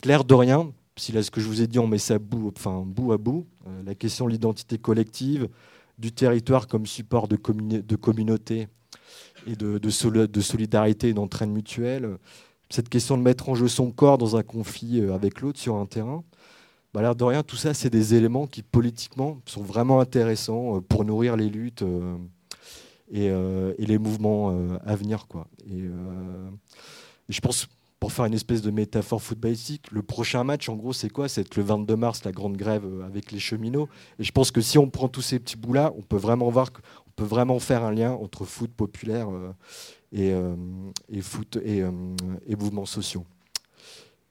[0.05, 2.51] L'air de rien, si là, ce que je vous ai dit, on met ça bout,
[2.55, 5.49] enfin, à bout, euh, la question de l'identité collective,
[5.97, 8.67] du territoire comme support de, communauté
[9.47, 12.17] et de, solidarité et d'entraîne mutuelle,
[12.69, 15.75] cette question de mettre en jeu son corps dans un conflit euh, avec l'autre sur
[15.75, 16.23] un terrain,
[16.93, 20.81] bah, l'air de rien, tout ça, c'est des éléments qui politiquement sont vraiment intéressants euh,
[20.81, 21.83] pour nourrir les luttes
[23.11, 23.31] et,
[23.79, 24.49] les mouvements
[24.85, 25.25] à venir.
[25.67, 25.83] Et
[27.27, 27.67] je pense
[27.99, 31.27] pour faire une espèce de métaphore footballistique, le prochain match, en gros, c'est quoi?
[31.27, 33.89] C'est le 22 mars, la grande grève euh, avec les cheminots.
[34.19, 36.71] Et je pense que si on prend tous ces petits bouts-là, on peut vraiment voir
[36.71, 36.81] qu'on
[37.15, 39.51] peut vraiment faire un lien entre foot populaire euh,
[40.13, 40.55] et, euh,
[41.09, 41.83] et, foot et,
[42.57, 43.25] mouvements sociaux.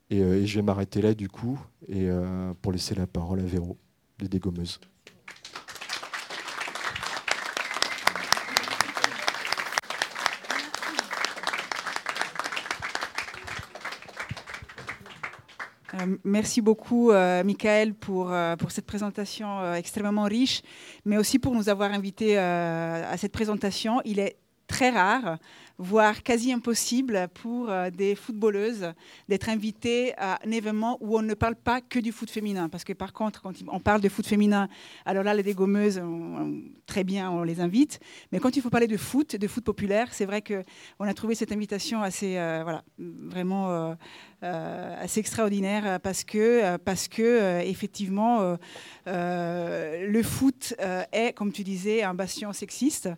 [0.08, 2.08] Et, je vais m'arrêter là, du coup, et
[2.62, 3.76] pour laisser la parole à Véro,
[4.20, 4.80] les dégommeuses.
[15.98, 20.62] Euh, merci beaucoup, euh, Michael, pour, euh, pour cette présentation extrêmement riche,
[21.04, 24.00] mais aussi pour nous avoir invités à cette présentation.
[24.04, 25.38] Il est très rare
[25.78, 28.92] voire quasi impossible pour des footballeuses
[29.28, 32.68] d'être invitées à un événement où on ne parle pas que du foot féminin.
[32.68, 34.68] Parce que par contre, quand on parle de foot féminin,
[35.06, 36.02] alors là, les dégommeuses,
[36.86, 38.00] très bien, on les invite.
[38.32, 41.36] Mais quand il faut parler de foot, de foot populaire, c'est vrai qu'on a trouvé
[41.36, 43.96] cette invitation assez, voilà, vraiment
[44.42, 48.56] assez extraordinaire parce que, parce que effectivement,
[49.06, 50.74] le foot
[51.12, 53.08] est, comme tu disais, un bastion sexiste.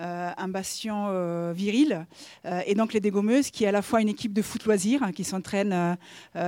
[0.00, 2.04] Euh, un bastion euh, viril.
[2.46, 5.04] Euh, et donc les dégommeuses, qui est à la fois une équipe de foot loisirs,
[5.04, 5.96] hein, qui s'entraîne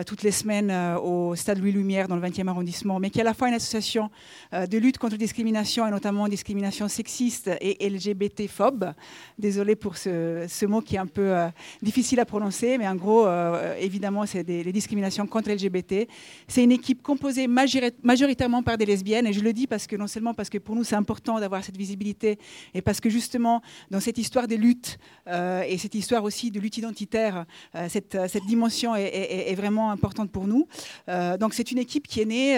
[0.05, 3.25] toutes les semaines au Stade Louis Lumière dans le 20e arrondissement, mais qui est à
[3.25, 4.11] la fois une association
[4.53, 8.93] de lutte contre la discrimination, et notamment discrimination sexiste et LGBT-phobe.
[9.39, 11.35] Désolé pour ce, mot qui est un peu
[11.83, 13.29] difficile à prononcer, mais en gros,
[13.79, 16.09] évidemment, c'est les discriminations contre LGBT.
[16.49, 20.07] C'est une équipe composée majoritairement par des lesbiennes, et je le dis parce que non
[20.07, 22.39] seulement parce que pour nous c'est important d'avoir cette visibilité,
[22.73, 24.99] et parce que justement dans cette histoire des luttes
[25.29, 30.31] euh, et cette histoire aussi de lutte identitaire, euh, cette, cette, dimension est, vraiment importante
[30.31, 30.69] pour nous.
[31.09, 32.57] Euh, donc c'est une équipe qui est née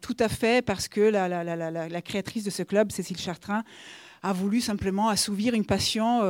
[0.00, 3.62] tout à fait parce que la, la, créatrice de ce club, Cécile Chartrain,
[4.22, 6.22] a voulu simplement assouvir une passion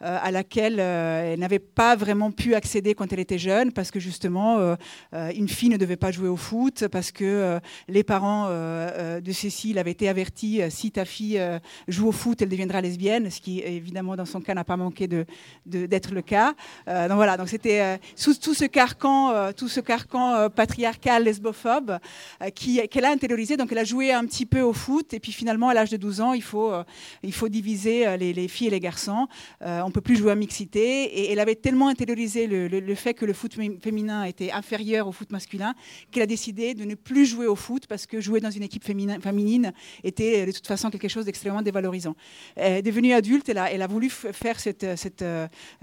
[0.00, 4.76] à laquelle elle n'avait pas vraiment pu accéder quand elle était jeune, parce que justement,
[5.12, 9.90] une fille ne devait pas jouer au foot, parce que les parents de Cécile avaient
[9.90, 11.40] été avertis si ta fille
[11.88, 15.08] joue au foot, elle deviendra lesbienne, ce qui évidemment dans son cas n'a pas manqué
[15.08, 15.28] d'être
[15.66, 16.54] de, d'être le cas.
[16.86, 21.98] donc voilà, donc c'était tout ce carcan, tout ce carcan patriarcal lesbophobe
[22.54, 23.56] qu'elle a intériorisé.
[23.56, 25.96] Donc elle a joué un petit peu au foot et puis finalement à l'âge de
[25.96, 26.72] 12 ans, il faut,
[27.24, 29.26] il faut diviser les, filles et les garçons.
[29.60, 33.32] on peut plus jouer à mixité et elle avait tellement intériorisé le, fait que le
[33.32, 35.74] foot féminin était inférieur au foot masculin
[36.10, 38.84] qu'elle a décidé de ne plus jouer au foot parce que jouer dans une équipe
[38.84, 42.14] féminine était de toute façon quelque chose d'extrêmement dévalorisant.
[42.56, 44.84] Devenue adulte, elle a, voulu faire cette,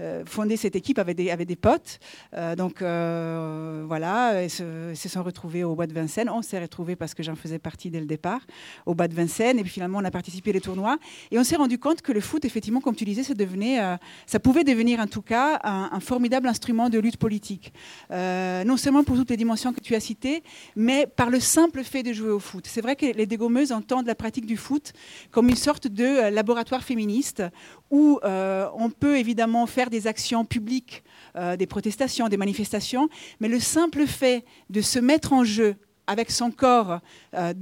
[0.00, 1.98] euh, fonder cette équipe avec des, potes.
[2.34, 6.28] Euh, donc euh, voilà, ils se, sont retrouvés au Bois de Vincennes.
[6.30, 8.40] On s'est retrouvés parce que j'en faisais partie dès le départ
[8.86, 9.58] au Bois de Vincennes.
[9.58, 10.98] Et puis finalement, on a participé les tournois.
[11.32, 13.80] Et on s'est rendu compte que le foot, effectivement, comme tu disais, ça, devenait,
[14.26, 17.72] ça pouvait devenir en tout cas un, formidable instrument de lutte politique.
[18.10, 20.42] non seulement pour toutes les dimensions que tu as citées,
[20.76, 22.66] mais par le simple fait de jouer au foot.
[22.68, 24.92] C'est vrai que les dégommeuses entendent la pratique du foot
[25.30, 27.42] comme une sorte de laboratoire féministe
[27.90, 31.04] où euh, on peut évidemment faire des actions publiques,
[31.36, 36.30] euh, des protestations, des manifestations, mais le simple fait de se mettre en jeu avec
[36.30, 37.00] son corps
[37.34, 37.52] euh,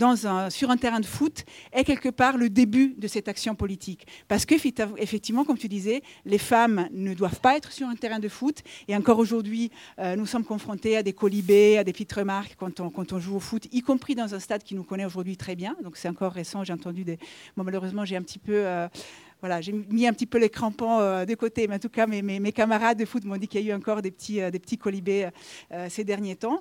[0.51, 4.07] sur un terrain de foot est quelque part le début de cette action politique.
[4.29, 4.55] Parce que,
[4.99, 8.63] effectivement, comme tu disais, les femmes ne doivent pas être sur un terrain de foot.
[8.89, 12.81] Et encore aujourd'hui, euh, nous sommes confrontés à des colibés, à des petites remarques quand
[12.81, 15.77] on, joue au foot, y compris dans un stade qui nous connaît aujourd'hui très bien.
[15.83, 17.19] Donc c'est encore récent, j'ai entendu des...
[17.57, 18.55] Malheureusement, j'ai un petit peu...
[18.55, 18.89] Euh,
[19.41, 22.53] voilà, j'ai mis un petit peu les crampons de côté, mais en tout cas, mes,
[22.53, 25.31] camarades de foot m'ont dit qu'il y a eu encore des petits colibés
[25.89, 26.61] ces derniers temps.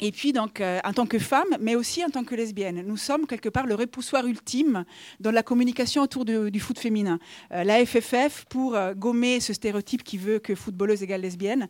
[0.00, 2.98] Et puis, donc, euh, en tant que femme, mais aussi en tant que lesbienne, nous
[2.98, 4.84] sommes quelque part le repoussoir ultime
[5.20, 7.18] dans la communication autour du foot féminin.
[7.52, 11.66] Euh, la FFF, pour euh, gommer ce stéréotype qui veut que footballeuse égale lesbienne,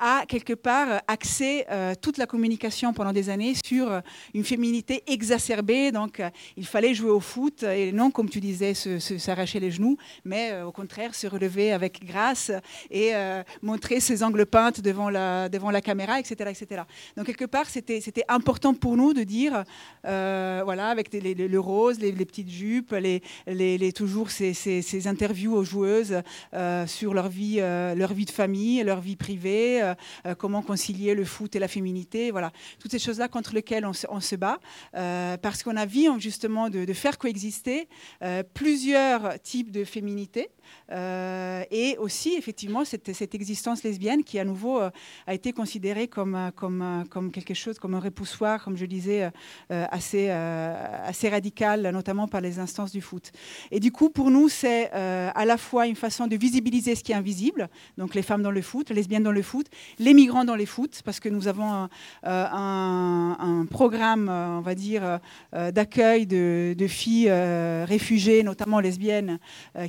[0.00, 1.66] a quelque part axé
[2.00, 4.00] toute la communication pendant des années sur
[4.34, 5.92] une féminité exacerbée.
[5.92, 6.22] Donc,
[6.56, 10.72] il fallait jouer au foot et non, comme tu disais, s'arracher les genoux, mais au
[10.72, 12.50] contraire, se relever avec grâce
[12.90, 13.12] et
[13.62, 16.82] montrer ses angles peintes devant la, devant la caméra, etc., etc.
[17.16, 19.64] Donc, quelque part, c'était important pour nous de dire,
[20.04, 26.22] euh, voilà, avec le rose, les, petites jupes, les, toujours ces, interviews aux joueuses
[26.54, 29.92] euh, sur leur vie, euh, leur vie de famille, leur vie privée,
[30.38, 34.36] comment concilier le foot et la féminité, voilà, toutes ces choses-là contre lesquelles on se,
[34.36, 34.58] bat,
[34.92, 37.88] parce qu'on a envie justement de faire coexister
[38.54, 40.50] plusieurs types de féminité.
[40.92, 44.90] Euh, et aussi effectivement cette, existence lesbienne qui à nouveau euh,
[45.26, 49.30] a été considérée comme, euh, comme, comme quelque chose, comme un repoussoir, comme je disais,
[49.70, 53.32] assez, assez radical, notamment par les instances du foot.
[53.70, 57.12] Et du coup, pour nous, c'est à la fois une façon de visibiliser ce qui
[57.12, 59.66] est invisible, donc les femmes dans le foot, les lesbiennes dans le foot,
[59.98, 61.88] les migrants dans les foot, parce que nous avons un,
[62.22, 65.20] un, programme, on va dire,
[65.52, 69.38] d'accueil de, de, filles réfugiées, notamment lesbiennes,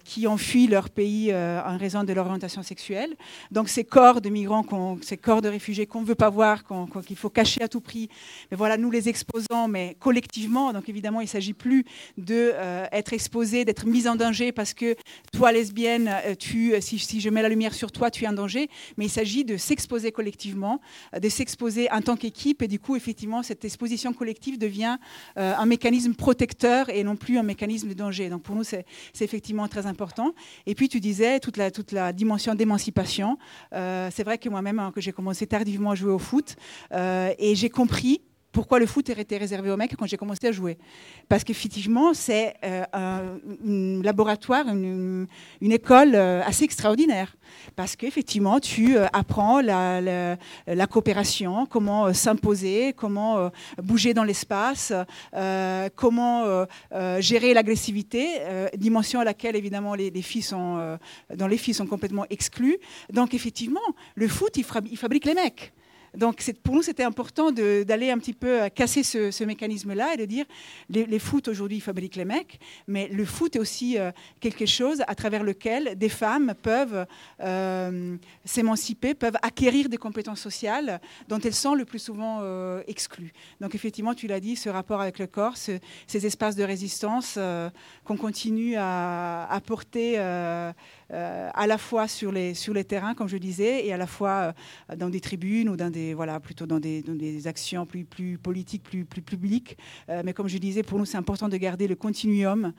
[0.04, 3.16] qui ont fui leur pays euh, en raison de leur orientation sexuelle.
[3.52, 4.66] Donc ces corps de migrants,
[5.02, 6.64] ces corps de réfugiés qu'on ne veut pas voir,
[7.06, 8.10] qu'il faut cacher à tout prix,
[8.52, 10.74] mais voilà, nous les exposons, mais collectivement.
[10.74, 11.84] Donc évidemment, il ne s'agit plus
[12.18, 14.96] d'être euh, exposé, d'être mise en danger parce que
[15.34, 16.36] toi, lesbienne, euh,
[16.80, 18.70] si, si, je mets la lumière sur toi, tu es en danger.
[18.98, 20.82] Mais il s'agit de s'exposer collectivement,
[21.20, 22.62] de s'exposer en tant qu'équipe.
[22.62, 24.98] Et du coup, effectivement, cette exposition collective devient
[25.36, 28.30] un mécanisme protecteur et non plus un mécanisme de danger.
[28.30, 28.86] Donc pour nous, c'est
[29.20, 30.34] effectivement très important.
[30.66, 33.38] Et puis tu disais toute la, toute la dimension d'émancipation.
[33.74, 36.56] Euh, c'est vrai que moi-même, hein, que j'ai commencé tardivement à jouer au foot,
[36.94, 38.22] euh, et j'ai compris
[38.58, 40.80] pourquoi le foot était réservé aux mecs quand j'ai commencé à jouer.
[41.30, 45.28] Parce qu'effectivement, c'est euh, un, laboratoire, une,
[45.62, 47.36] école euh, assez extraordinaire.
[47.76, 54.92] Parce qu'effectivement, tu euh, apprends la, coopération, comment s'imposer, comment bouger dans l'espace,
[55.96, 56.66] comment
[57.20, 58.40] gérer l'agressivité,
[58.76, 60.98] dimension à laquelle évidemment les, filles sont,
[61.36, 62.80] dans les filles sont complètement exclues.
[63.14, 65.74] Donc effectivement, le foot, il fabrique les mecs.
[66.18, 70.26] Donc pour nous, c'était important d'aller un petit peu euh, casser ce, mécanisme-là et de
[70.26, 70.46] dire
[70.90, 75.04] les, les foot aujourd'hui fabriquent les mecs, mais le foot est aussi euh, quelque chose
[75.08, 77.06] à travers lequel des femmes peuvent
[77.42, 81.00] euh, s'émanciper, peuvent acquérir des compétences sociales
[81.30, 82.42] dont elles sont le plus souvent
[82.88, 83.32] exclues.
[83.62, 87.38] Donc effectivement, tu l'as dit, ce rapport avec le corps, ces espaces de résistance
[88.04, 90.18] qu'on continue à, à porter
[91.10, 94.54] à la fois sur les, sur les terrains, comme je disais, et à la fois
[94.96, 98.38] dans des tribunes ou dans des, voilà, plutôt dans des, dans des actions plus, plus
[98.38, 99.78] politiques, plus, plus publiques.
[100.24, 102.74] mais comme je disais, pour nous, c'est important de garder le continuum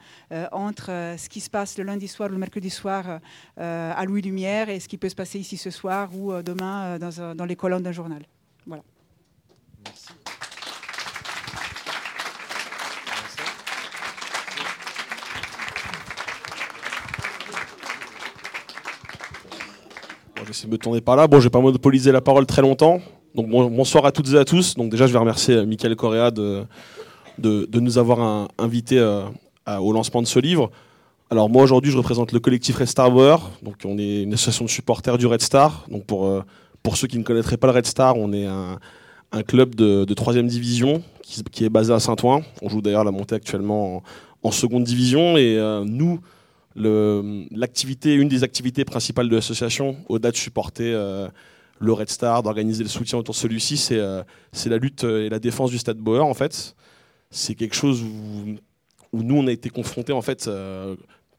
[0.52, 0.86] entre
[1.16, 3.20] ce qui se passe le lundi soir ou le mercredi soir
[3.56, 7.34] à Louis Lumière et ce qui peut se passer ici ce soir ou demain dans,
[7.34, 8.22] dans les colonnes d'un journal.
[8.66, 8.82] Voilà.
[9.84, 10.08] Merci.
[20.37, 21.26] je vais essayer de me tourner par là.
[21.26, 23.00] Bon, je vais pas monopoliser la parole très longtemps.
[23.34, 24.74] Donc bonsoir à toutes et à tous.
[24.74, 26.64] Donc déjà, je vais remercier euh, Michael Correa de,
[27.38, 29.22] de, nous avoir invité euh,
[29.80, 30.70] au lancement de ce livre.
[31.30, 34.70] Alors moi aujourd'hui, je représente le collectif Red Star Donc on est une association de
[34.70, 35.86] supporters du Red Star.
[35.90, 36.42] Donc pour euh,
[36.82, 38.78] pour ceux qui ne connaîtraient pas le Red Star, on est un,
[39.32, 42.42] un club de, 3 division qui, est basé à Saint-Ouen.
[42.62, 44.02] On joue d'ailleurs la montée actuellement
[44.42, 46.20] en, seconde division et nous
[46.78, 51.28] l'activité, une des activités principales de l'association, au-delà de supporter euh,
[51.80, 54.22] le Red Star, d'organiser le soutien autour de celui-ci, c'est euh,
[54.66, 56.74] la lutte et la défense du Stade Bauer en fait.
[57.30, 58.56] C'est quelque chose où,
[59.12, 60.96] nous on a été confrontés en fait euh,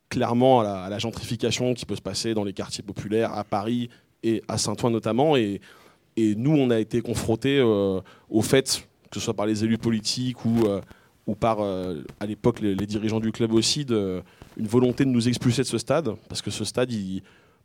[0.10, 3.90] clairement à la, gentrification qui peut se passer dans les quartiers populaires à Paris
[4.24, 5.62] et à Saint-Ouen notamment et,
[6.18, 10.46] et, nous on a été confrontés au fait que ce soit par les élus politiques
[10.46, 10.64] ou
[11.28, 14.24] ou par, à l'époque, les, les, dirigeants du club aussi, de,
[14.60, 16.92] une volonté de nous expulser de ce stade, parce que ce stade,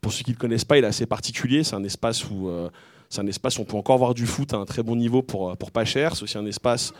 [0.00, 1.64] pour ceux qui ne le connaissent pas, il est assez particulier.
[1.64, 2.70] C'est un espace où euh,
[3.10, 5.20] c'est un espace où on peut encore voir du foot à un très bon niveau
[5.20, 6.14] pour, euh, pas cher.
[6.14, 6.92] C'est aussi un espace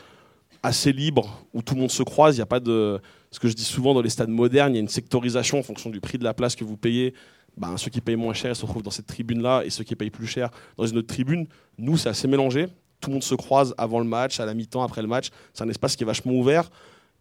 [0.64, 2.34] assez libre où tout le monde se croise.
[2.34, 4.76] Il y a pas de ce que je dis souvent dans les stades modernes, il
[4.76, 7.14] y a une sectorisation en fonction du prix de la place que vous payez.
[7.56, 10.10] Ben, ceux qui payent moins cher se retrouvent dans cette tribune-là et ceux qui payent
[10.10, 11.46] plus cher dans une autre tribune.
[11.78, 12.66] Nous, c'est assez mélangé.
[13.00, 15.28] Tout le monde se croise avant le match, à la mi-temps, après le match.
[15.52, 16.68] C'est un espace qui est vachement ouvert.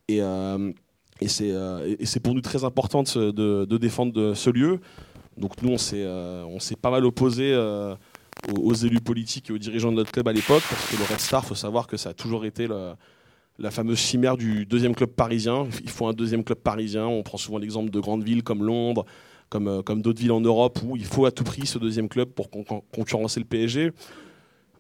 [0.08, 0.72] Et, euh,
[1.24, 4.80] et c'est pour nous très important de, défendre ce lieu.
[5.38, 7.96] Donc nous, on s'est euh, pas mal opposé euh,
[8.56, 11.20] aux, élus politiques et aux dirigeants de notre club à l'époque, parce que le Red
[11.20, 15.68] Star, faut savoir que ça a toujours été la fameuse chimère du deuxième club parisien.
[15.84, 17.06] Il faut un deuxième club parisien.
[17.06, 19.06] On prend souvent l'exemple de grandes villes comme Londres,
[19.50, 22.30] comme, comme d'autres villes en Europe, où il faut à tout prix ce deuxième club
[22.30, 23.92] pour concurrencer le PSG.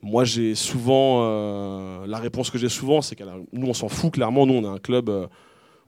[0.02, 2.06] Moi, j'ai souvent...
[2.06, 4.46] la réponse que j'ai souvent, c'est que nous, on s'en fout clairement.
[4.46, 5.10] Nous, on a un club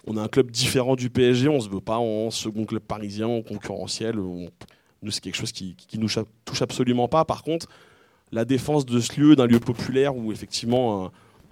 [0.08, 3.28] on a un club différent du PSG, on se veut pas en second club parisien,
[3.28, 4.16] en concurrentiel.
[4.16, 4.50] nous,
[5.10, 6.10] c'est quelque chose qui, qui, nous
[6.46, 7.26] touche absolument pas.
[7.26, 7.68] Par contre,
[8.32, 11.08] la défense de ce lieu, d'un lieu populaire où effectivement euh,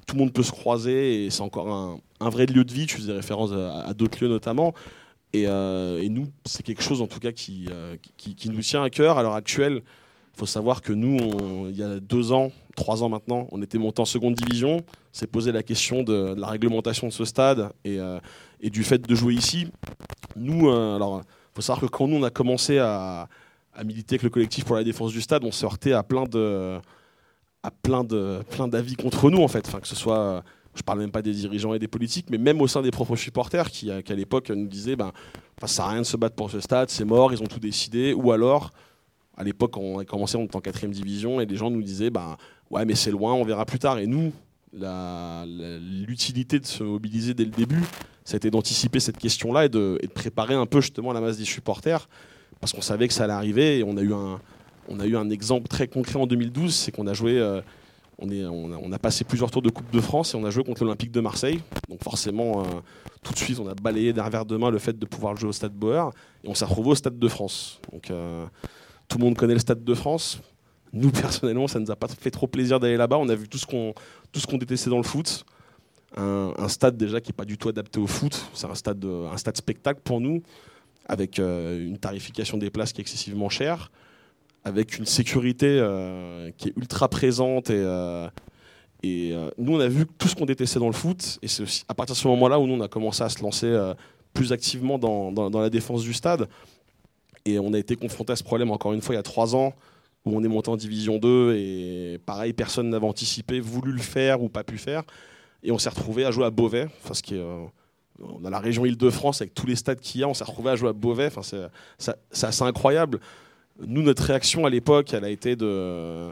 [0.06, 2.86] tout le monde peut se croiser et c'est encore un, vrai lieu de vie.
[2.86, 4.74] Tu faisais référence à, d'autres lieux notamment.
[5.36, 8.90] Euh, et, nous, c'est quelque chose en tout cas qui, euh, qui, nous tient à
[8.90, 9.82] cœur à l'heure actuelle.
[10.36, 11.18] Il faut savoir que nous,
[11.70, 14.82] il y a deux ans, trois ans maintenant, on était monté en seconde division.
[15.12, 18.20] C'est posé la question de, la réglementation de ce stade et, euh,
[18.60, 19.68] et, du fait de jouer ici.
[20.36, 21.22] Nous, euh, alors,
[21.54, 23.28] faut savoir que quand nous on a commencé à,
[23.74, 26.24] à, militer avec le collectif pour la défense du stade, on s'est heurté à plein
[26.24, 26.80] de,
[27.62, 29.68] à plein de, plein d'avis contre nous en fait.
[29.68, 30.44] Enfin, que ce soit,
[30.74, 33.16] je parle même pas des dirigeants et des politiques, mais même au sein des propres
[33.16, 35.12] supporters qui, à l'époque nous disaient, ben,
[35.62, 37.60] ça sert à rien de se battre pour ce stade, c'est mort, ils ont tout
[37.60, 38.72] décidé, ou alors
[39.36, 42.38] à l'époque, on a commencé, en quatrième division et les gens nous disaient bah,
[42.70, 44.00] Ouais, mais c'est loin, on verra plus tard.
[44.00, 44.32] Et nous,
[44.74, 47.84] l'utilité de se mobiliser dès le début,
[48.26, 52.08] c'était d'anticiper cette question-là et de, préparer un peu justement la masse des supporters
[52.60, 54.40] parce qu'on savait que ça allait arriver et on a eu un,
[54.88, 57.38] on a eu un exemple très concret en 2012 c'est qu'on a joué.
[57.40, 57.62] Euh,
[58.20, 60.64] on, est, on, a, passé plusieurs tours de Coupe de France et on a joué
[60.64, 61.60] contre l'Olympique de Marseille.
[61.90, 62.66] Donc forcément, euh,
[63.24, 65.50] tout de suite, on a balayé d'un revers de main le fait de pouvoir jouer
[65.50, 66.12] au Stade Bauer
[66.44, 67.82] et on s'est retrouvé au Stade de France.
[67.92, 68.46] Donc euh,
[69.08, 70.42] tout le monde connaît le Stade de France.
[70.94, 73.18] Nous, personnellement, ça ne nous a pas fait trop plaisir d'aller là-bas.
[73.18, 73.94] On a vu tout ce qu'on
[74.48, 75.46] qu'on détestait dans le foot.
[76.16, 78.50] Un, stade déjà qui n'est pas du tout adapté au foot.
[78.54, 80.44] C'est un stade, un stade spectacle pour nous,
[81.08, 83.92] avec euh, une tarification des places qui est excessivement chère,
[84.64, 87.72] avec une sécurité euh, qui est ultra présente.
[87.72, 88.30] Et, euh,
[89.58, 91.40] nous, on a vu tout ce qu'on détestait dans le foot.
[91.42, 93.94] Et c'est à partir de ce moment-là où nous, on a commencé à se lancer
[94.34, 96.48] plus activement dans, dans la défense du stade.
[97.46, 99.56] Et on a été confronté à ce problème encore une fois il y a trois
[99.56, 99.74] ans,
[100.26, 104.42] où on est monté en division 2 et pareil, personne n'avait anticipé, voulu le faire
[104.42, 105.04] ou pas pu faire.
[105.64, 107.66] Et on s'est retrouvé à jouer à Beauvais, enfin, ce qui est, euh,
[108.20, 110.76] dans la région Île-de-France, avec tous les stades qu'il y a, on s'est retrouvé à
[110.76, 111.28] jouer à Beauvais.
[111.28, 111.42] Enfin,
[111.98, 113.20] c'est assez incroyable.
[113.80, 116.30] Nous, notre réaction à l'époque, elle a été de.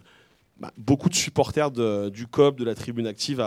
[0.60, 3.44] Bah, beaucoup de supporters du COP, de la tribune active,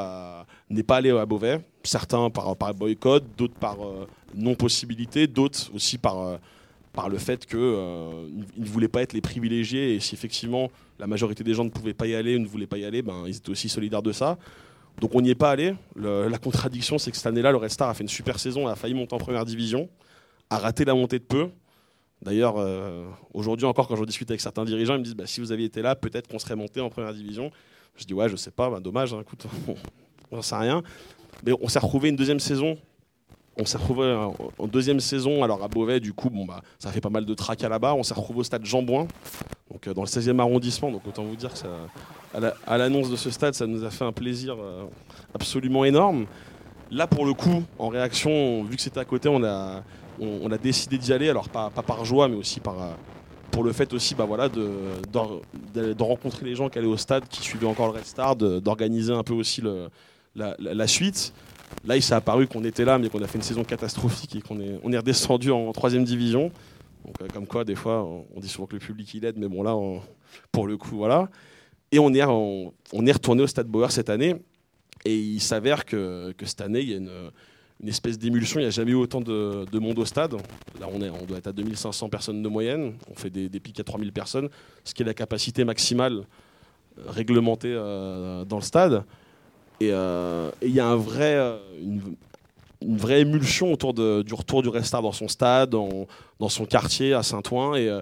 [0.69, 1.61] n'est pas allé à Beauvais.
[1.85, 6.21] Certains par, par boycott, d'autres par euh, non-possibilité, d'autres aussi par.
[6.21, 6.37] Euh,
[6.95, 11.07] par le fait qu'ils euh, ne voulaient pas être les privilégiés et si effectivement la
[11.07, 13.25] majorité des gens ne pouvaient pas y aller ou ne voulaient pas y aller, ben,
[13.27, 14.39] ils étaient aussi solidaires de ça.
[15.01, 15.75] Donc on n'y est pas allé.
[15.97, 18.77] la contradiction, c'est que cette année-là, le Red Star a fait une super saison, a
[18.77, 19.89] failli monter en première division,
[20.51, 21.49] a raté la montée de peu.
[22.23, 25.41] D'ailleurs, euh, aujourd'hui encore, quand je discute avec certains dirigeants, ils me disent bah, si
[25.41, 27.51] vous aviez été là, peut-être qu'on serait monté en première division.
[27.97, 29.23] Je dis ouais, je sais pas, bah, dommage, hein,
[30.31, 30.83] on sait rien.
[31.45, 32.79] Mais on s'est retrouvé une deuxième saison.
[33.57, 34.13] On s'est retrouvé
[34.59, 37.35] en deuxième saison, alors à Beauvais, du coup, bon, bah, ça fait pas mal de
[37.35, 37.95] tracas là-bas.
[37.95, 39.07] On s'est retrouvé au stade Jean Bouin,
[39.71, 40.91] donc, euh, dans le 16e arrondissement.
[40.91, 41.69] Donc autant vous dire que
[42.67, 44.85] à l'annonce de ce stade, ça nous a fait un plaisir euh,
[45.35, 46.27] absolument énorme.
[46.91, 49.83] Là, pour le coup, en réaction, vu que c'était à côté, on a,
[50.61, 51.29] décidé d'y aller.
[51.29, 52.93] Alors pas, par joie, mais aussi euh,
[53.51, 57.41] pour le fait aussi bah, voilà, de, rencontrer les gens qui allaient au stade, qui
[57.41, 59.63] suivaient encore le Red Star, d'organiser un peu aussi
[60.35, 61.33] la, suite.
[61.85, 64.41] Là, il s'est apparu qu'on était là, mais qu'on a fait une saison catastrophique et
[64.41, 66.51] qu'on est, on est redescendu en troisième division.
[67.05, 69.49] Donc, euh, comme quoi, des fois, on dit souvent que le public il aide, mais
[69.49, 69.77] bon, là,
[70.53, 71.29] pour le coup, voilà.
[71.93, 72.73] Et on est, on,
[73.07, 74.35] est retourné au Stade Bauer cette année.
[75.05, 77.31] Et il s'avère que, que, cette année, il y a une,
[77.81, 78.59] une espèce d'émulsion.
[78.59, 80.35] Il n'y a jamais eu autant de, de, monde au stade.
[80.81, 82.95] Là, on, est, on doit être à 2500 personnes de moyenne.
[83.11, 84.49] On fait des, des pics à 3000 personnes,
[84.85, 86.25] ce qui est la capacité maximale
[86.99, 89.05] euh, réglementée euh, dans le stade.
[89.83, 92.17] Euh, et il y a un vrai, euh, une,
[92.97, 96.07] vraie émulsion autour du retour du Restart dans son stade, dans,
[96.49, 97.75] son quartier à Saint-Ouen.
[97.75, 98.01] Et, euh,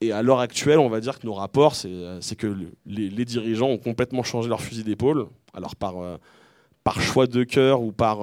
[0.00, 2.56] et à l'heure actuelle, on va dire que nos rapports, c'est que
[2.86, 5.26] les, dirigeants ont complètement changé leur fusil d'épaule.
[5.52, 5.96] Alors par,
[6.84, 8.20] par choix de cœur ou par,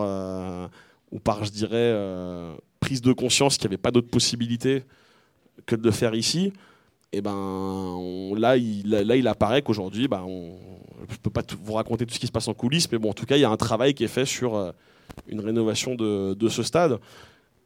[1.12, 1.96] ou par je dirais,
[2.80, 4.84] prise de conscience qu'il n'y avait pas d'autre possibilité
[5.68, 6.52] que de le faire ici.
[7.14, 10.58] Et ben là, il, là, il apparaît qu'aujourd'hui, ben, on,
[11.08, 13.12] je ne peux pas vous raconter tout ce qui se passe en coulisses, mais bon,
[13.12, 14.72] en tout cas, il y a un travail qui est fait sur euh,
[15.28, 17.00] une rénovation de, ce stade.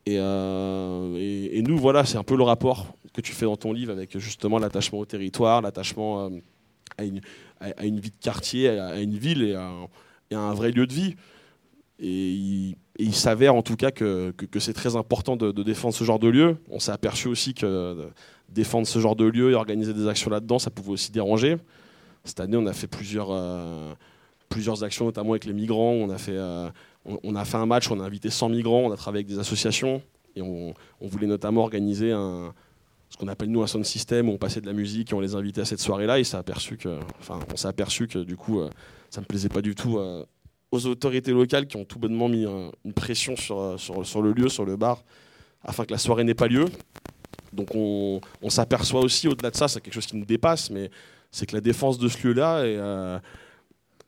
[0.09, 3.91] Euh, et, nous, voilà, c'est un peu le rapport que tu fais dans ton livre
[3.91, 6.29] avec justement l'attachement au territoire, l'attachement euh,
[6.97, 7.21] à, une,
[7.59, 11.15] à, une, vie de quartier, à, une ville et à, un vrai lieu de vie.
[11.99, 16.19] Et il, s'avère en tout cas que, que, c'est très important de, défendre ce genre
[16.19, 16.57] de lieu.
[16.69, 18.09] On s'est aperçu aussi que
[18.51, 21.57] défendre ce genre de lieu et organiser des actions là-dedans, ça pouvait aussi déranger.
[22.23, 23.93] Cette année, on a fait plusieurs, euh,
[24.49, 25.91] plusieurs actions, notamment avec les migrants.
[25.91, 26.69] On a, fait, euh,
[27.05, 29.39] on, a fait un match, on a invité 100 migrants, on a travaillé avec des
[29.39, 30.01] associations.
[30.35, 34.61] Et on, voulait notamment organiser ce qu'on appelle nous un sound system, où on passait
[34.61, 36.19] de la musique et on les invitait à cette soirée-là.
[36.19, 38.69] Et que, enfin, on s'est aperçu que du coup, euh,
[39.09, 39.99] ça ne plaisait pas du tout
[40.71, 44.63] aux autorités locales qui ont tout bonnement mis une pression sur, sur, le lieu, sur
[44.63, 45.03] le bar,
[45.63, 46.65] afin que la soirée n'ait pas lieu.
[47.53, 50.89] Donc on, s'aperçoit aussi, au-delà de ça, c'est quelque chose qui nous dépasse, mais
[51.31, 53.19] c'est que la défense de ce lieu-là, euh,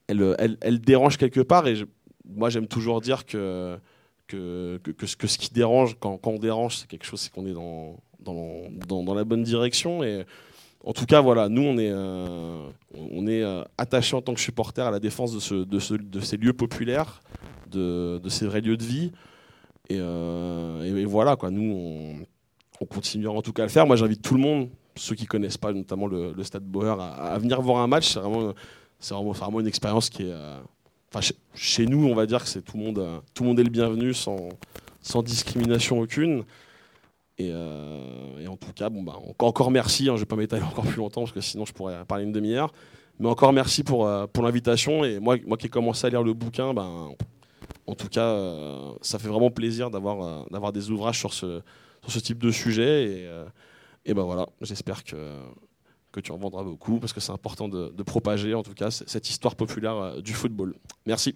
[0.07, 1.67] elle, dérange quelque part.
[1.67, 1.75] Et
[2.25, 3.77] moi, j'aime toujours dire que,
[4.29, 9.43] ce, qui dérange, quand, on dérange, c'est quelque chose, c'est qu'on est dans, la bonne
[9.43, 10.03] direction.
[10.03, 10.25] Et
[10.85, 14.91] en tout cas, voilà, nous, on est, euh, euh, attachés en tant que supporters à
[14.91, 17.21] la défense de, ce, de, ce, de ces lieux populaires,
[17.69, 19.11] de, ces vrais lieux de vie.
[19.89, 22.25] Et, et, voilà, quoi, nous, on,
[22.81, 23.85] on continuera en tout cas à le faire.
[23.85, 27.61] Moi, j'invite tout le monde, ceux qui connaissent pas notamment le, Stade Bauer, à, venir
[27.61, 28.13] voir un match.
[28.13, 28.53] C'est vraiment,
[28.99, 30.31] c'est vraiment, une expérience qui est.
[30.31, 30.59] Euh,
[31.13, 33.59] enfin, chez, nous, on va dire que c'est tout le monde, euh, tout le monde
[33.59, 34.49] est le bienvenu sans,
[35.23, 36.43] discrimination aucune.
[37.39, 40.09] Et, euh, en tout cas, bon, bah, encore, merci.
[40.09, 42.31] Hein, je vais pas m'étaler encore plus longtemps parce que sinon je pourrais parler une
[42.31, 42.71] demi-heure.
[43.19, 45.03] Mais encore merci pour, pour l'invitation.
[45.03, 47.11] Et moi, moi qui ai commencé à lire le bouquin, ben,
[47.85, 48.35] en tout cas,
[49.01, 51.61] ça fait vraiment plaisir d'avoir des ouvrages sur ce,
[52.03, 53.03] sur ce type de sujet.
[53.05, 53.29] Et,
[54.05, 55.17] et ben voilà, j'espère que,
[56.13, 59.29] que tu en vendras beaucoup parce que c'est important de, propager en tout cas cette
[59.29, 60.75] histoire populaire euh, du football.
[61.05, 61.35] Merci.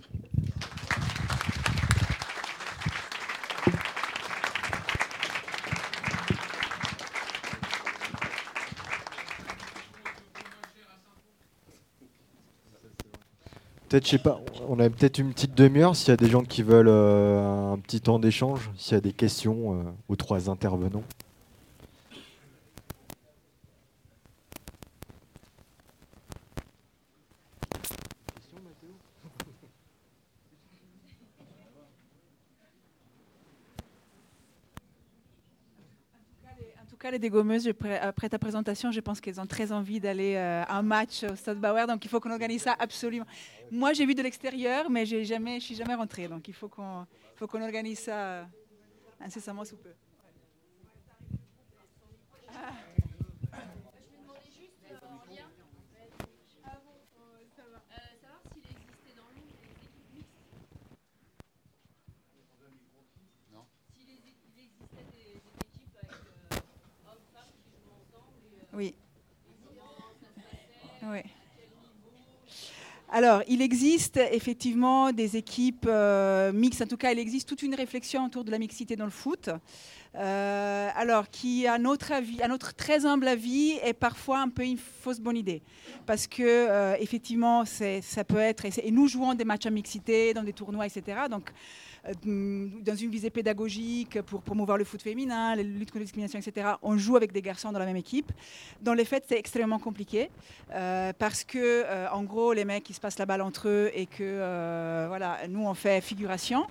[13.88, 16.44] Peut-être, je sais pas, on a peut-être une petite demi-heure s'il y a des gens
[16.44, 20.50] qui veulent euh, un petit temps d'échange, s'il y a des questions euh, aux trois
[20.50, 21.04] intervenants.
[37.12, 37.70] Les dégommeuses,
[38.02, 41.36] après ta présentation, je pense qu'elles ont très envie d'aller euh, à un match au
[41.36, 43.26] Stade Bauer, donc il faut qu'on organise ça absolument.
[43.72, 45.24] Moi, j'ai vu de l'extérieur, mais je
[45.60, 47.06] suis jamais rentrée, donc il faut qu'on,
[47.40, 48.44] qu'on organise ça euh,
[49.22, 49.90] incessamment sous peu.
[68.78, 68.94] Oui.
[71.02, 71.24] Oui.
[73.18, 76.84] Alors, il existe effectivement des équipes euh, mixtes.
[76.84, 79.50] En tout cas, il existe toute une réflexion autour de la mixité dans le foot.
[80.14, 84.64] Euh, alors, qui, à notre, avis, à notre très humble avis, est parfois un peu
[84.64, 85.64] une fausse bonne idée.
[86.06, 88.66] Parce que, euh, effectivement, ça peut être.
[88.66, 91.22] Et nous jouons des matchs à mixité dans des tournois, etc.
[91.28, 91.50] Donc,
[92.24, 96.76] dans une visée pédagogique pour promouvoir le foot féminin, la lutte contre la discrimination, etc.
[96.82, 98.32] On joue avec des garçons dans la même équipe.
[98.82, 100.30] Dans les faits, c'est extrêmement compliqué
[100.74, 103.92] euh, parce que, euh, en gros, les mecs, ils se passent la balle entre eux
[103.94, 106.66] et que, voilà, nous, on fait figuration.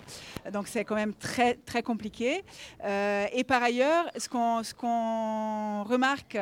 [0.51, 2.43] Donc, c'est quand même très, très compliqué.
[2.83, 6.37] et par ailleurs, ce qu'on, qu'on remarque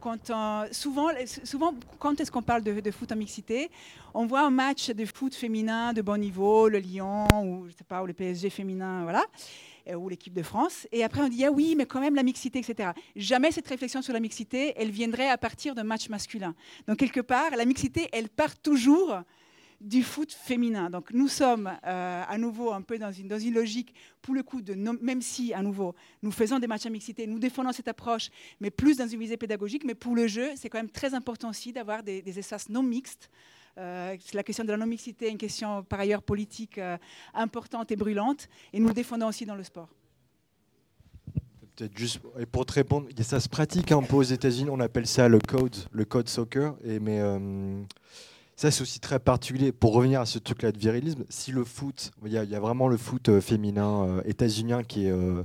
[0.00, 0.32] quand
[0.72, 1.08] souvent,
[1.44, 3.70] souvent, quand est-ce qu'on parle de, foot en mixité
[4.14, 7.84] On voit un match de foot féminin de bon niveau, le Lyon ou je sais
[7.84, 9.24] pas, le PSG féminin, voilà,
[9.88, 10.86] euh, ou l'équipe de France.
[10.92, 12.90] Et après on dit ah oui, mais quand même la mixité, etc.
[13.16, 16.54] Jamais cette réflexion sur la mixité, elle viendrait à partir d'un match masculin.
[16.86, 19.22] Donc quelque part, la mixité, elle part toujours
[19.80, 20.90] du foot féminin.
[20.90, 24.42] Donc nous sommes euh, à nouveau un peu dans une, dans une logique, pour le
[24.42, 27.88] coup, de même si à nouveau nous faisons des matchs à mixité, nous défendons cette
[27.88, 31.14] approche, mais plus dans une visée pédagogique, mais pour le jeu, c'est quand même très
[31.14, 33.30] important aussi d'avoir des, espaces non mixtes.
[33.78, 36.98] Euh, la question de la non-mixité est une question par ailleurs politique euh,
[37.32, 39.88] importante et brûlante, et nous défendons aussi dans le sport.
[41.76, 45.06] Peut-être juste, et pour te répondre, ça se pratique un peu aux États-Unis, on appelle
[45.06, 47.20] ça le code, le code soccer, et, mais
[48.58, 49.70] ça, c'est aussi très particulier.
[49.70, 52.96] Pour revenir à ce truc-là de virilisme, si le foot, il y, a vraiment le
[52.96, 55.44] foot euh, féminin euh, états-unien qui, est, euh,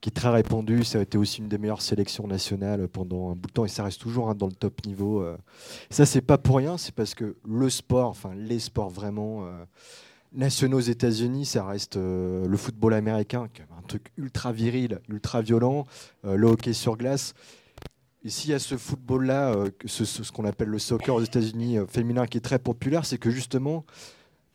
[0.00, 0.84] qui est très répandu.
[0.84, 3.68] Ça a été aussi une des meilleures sélections nationales pendant un bout de temps et
[3.68, 5.26] ça reste toujours hein, dans le top niveau.
[5.90, 9.44] Ça, c'est pas pour rien, c'est parce que le sport, enfin les sports vraiment
[10.32, 15.84] nationaux aux États-Unis, ça reste le football américain, un truc ultra viril, ultra violent,
[16.22, 17.34] le hockey sur glace.
[18.24, 21.86] Et s'il y a ce football-là, euh, ce, qu'on appelle le soccer aux États-Unis euh,
[21.86, 23.84] féminin qui est très populaire, c'est que justement,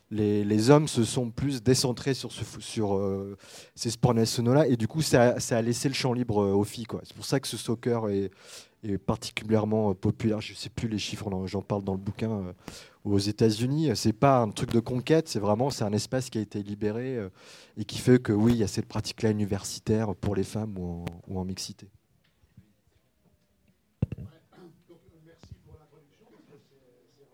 [0.10, 3.38] les, hommes se sont plus décentrés sur, euh,
[3.76, 4.68] ces sports nationaux-là.
[4.68, 6.88] Et du coup, ça, a laissé le champ libre aux filles.
[7.04, 8.32] C'est pour ça que ce soccer est,
[8.84, 10.40] est particulièrement populaire.
[10.40, 12.54] Je ne sais plus les chiffres, j'en parle dans le bouquin.
[13.04, 16.42] aux États-Unis, c'est pas un truc de conquête, c'est vraiment c'est un espace qui a
[16.42, 17.20] été libéré
[17.76, 20.86] et qui fait que oui, il y a cette pratique-là universitaire pour les femmes ou
[20.86, 21.90] en, ou en mixité.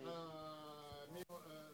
[0.00, 1.72] Euh, mais euh,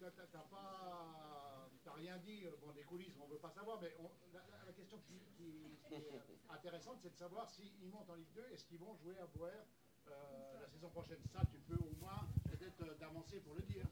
[0.00, 4.10] t'as pas, t'as rien dit, euh, bon des coulisses on veut pas savoir, mais on,
[4.34, 6.10] la, la, question qui, qui, qui est
[6.50, 9.52] intéressante c'est de savoir s'ils montent en Ligue 2, est-ce qu'ils vont jouer à Boer
[10.08, 13.86] euh, la saison prochaine Ça tu peux au moins peut-être euh, d'avancer pour le dire.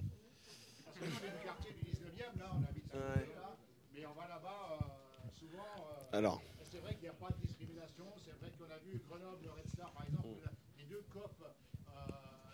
[0.84, 3.34] Parce que nous on est du quartier du 19e, là on habite ouais.
[3.34, 3.56] là,
[3.94, 4.78] mais on va là-bas
[5.32, 5.64] souvent.
[6.12, 8.04] Alors c'est vrai qu'il n'y a pas de discrimination.
[8.24, 10.78] C'est vrai qu'on a vu Grenoble, Red Star, par exemple, mm.
[10.78, 11.44] les deux copes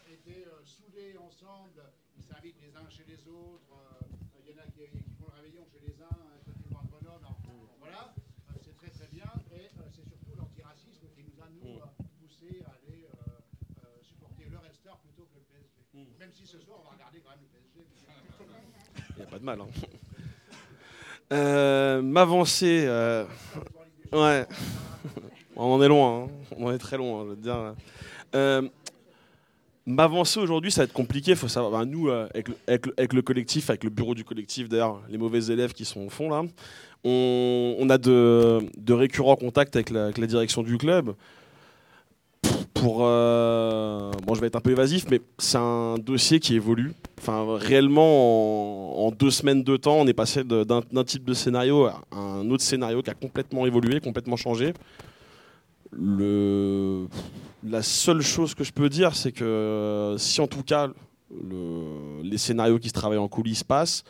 [0.06, 1.82] euh, étaient euh, soudés ensemble.
[2.16, 3.72] Ils s'invitent les uns chez les autres.
[3.72, 4.06] Euh,
[4.44, 6.78] il y en a qui, qui, font le réveillon chez les uns, quand ils vont
[6.78, 7.26] à Grenoble.
[7.26, 7.66] Mm.
[7.80, 8.14] Voilà,
[8.62, 9.30] c'est très très bien.
[9.52, 12.06] Et c'est surtout l'antiracisme qui nous a, nous, mm.
[12.20, 13.08] poussé à aller
[14.02, 16.18] supporter le Star plutôt que le PSG.
[16.18, 17.86] Même si ce soir, on va regarder quand même le PSG.
[19.10, 19.60] Il n'y a pas de mal.
[19.60, 19.68] Hein.
[21.32, 22.84] Euh, M'avancer.
[22.86, 23.26] Euh,
[24.12, 24.46] Ouais.
[25.56, 26.30] On en est loin, hein.
[26.56, 27.74] on en est très loin, je veux dire.
[28.34, 28.68] Euh,
[29.88, 31.36] M'avancer aujourd'hui, ça va être compliqué.
[31.36, 32.26] Faut savoir, bah, nous, euh,
[32.66, 36.10] avec, le, collectif, avec le bureau du collectif, d'ailleurs, les mauvais élèves qui sont au
[36.10, 36.42] fond là,
[37.04, 41.14] on, a de, récurrents contacts avec la, avec la, direction du club.
[42.74, 46.92] Pour, euh, bon, je vais être un peu évasif, mais c'est un dossier qui évolue.
[47.20, 51.84] Enfin, réellement, en, en, deux semaines de temps, on est passé d'un type de scénario
[51.84, 54.72] à un autre scénario qui a complètement évolué, complètement changé.
[55.92, 57.06] Le...
[57.68, 60.88] La seule chose que je peux dire, c'est que si en tout cas
[61.30, 62.22] le...
[62.22, 64.04] les scénarios qui se travaillent en coulisses passent,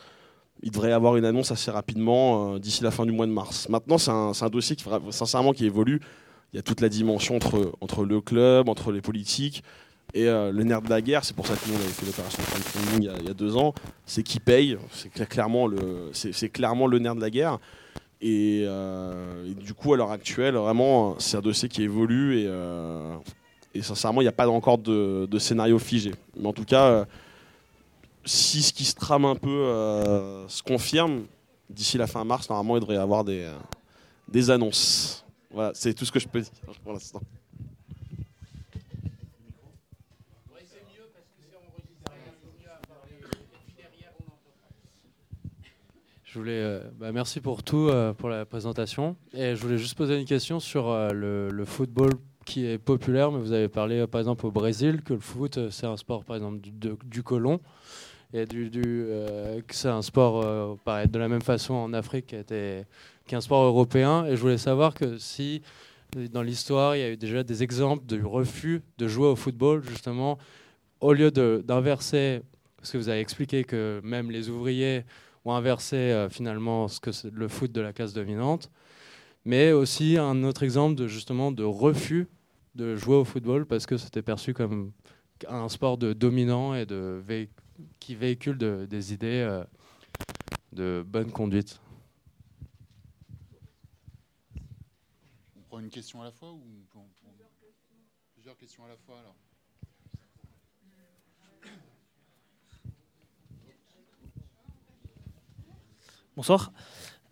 [0.61, 3.31] il devrait y avoir une annonce assez rapidement euh, d'ici la fin du mois de
[3.31, 3.67] mars.
[3.69, 6.01] Maintenant, c'est un, dossier qui, sincèrement qui évolue.
[6.53, 9.63] Il y a toute la dimension entre, entre le club, entre les politiques.
[10.13, 12.05] Et euh, le nerf de la guerre, c'est pour ça que nous on avait fait
[12.05, 13.73] l'opération crowdfunding il, il y a deux ans,
[14.05, 16.11] c'est qui paye, c'est clairement, le,
[16.53, 17.59] clairement le nerf de la guerre.
[18.21, 22.45] Et, euh, et du coup, à l'heure actuelle, vraiment, c'est un dossier qui évolue et,
[22.47, 23.15] euh,
[23.77, 26.13] et sincèrement, il n'y a pas encore de, scénario figé.
[26.35, 27.05] Mais en tout cas,
[28.27, 31.25] si ce qui se trame un peu euh, se confirme,
[31.69, 33.55] d'ici la fin mars, normalement, il devrait y avoir des, euh,
[34.27, 35.25] des annonces.
[35.51, 36.51] Voilà, c'est tout ce que je peux dire
[36.83, 37.21] pour l'instant.
[46.25, 49.15] Je voulais, euh, bah, merci pour tout, euh, pour la présentation.
[49.33, 52.11] Et je voulais juste poser une question sur euh, le football
[52.47, 55.57] qui est populaire, mais vous avez parlé euh, par exemple au Brésil que le foot
[55.57, 57.59] euh, c'est un sport par exemple du, colon
[58.33, 62.85] et du, euh, c'est un sport euh, de la même façon en Afrique qui était
[63.27, 64.25] qu'un sport européen.
[64.25, 65.61] Et je voulais savoir que si
[66.31, 69.83] dans l'histoire il y a eu déjà des exemples de refus de jouer au football
[69.83, 70.37] justement
[71.01, 72.41] au lieu d'inverser,
[72.77, 75.03] parce que vous avez expliqué que même les ouvriers
[75.43, 78.71] ont inversé finalement ce que le foot de la classe dominante,
[79.45, 82.27] mais aussi un autre exemple de justement de refus
[82.77, 84.93] de jouer au football parce que c'était perçu comme
[85.47, 87.21] un sport de dominant et de
[87.99, 89.63] qui véhicule de- des idées euh,
[90.71, 91.79] de bonne conduite.
[95.55, 97.35] On prend une question à la fois ou on peut en prendre
[98.33, 99.35] plusieurs questions à la fois alors?
[106.35, 106.71] Bonsoir.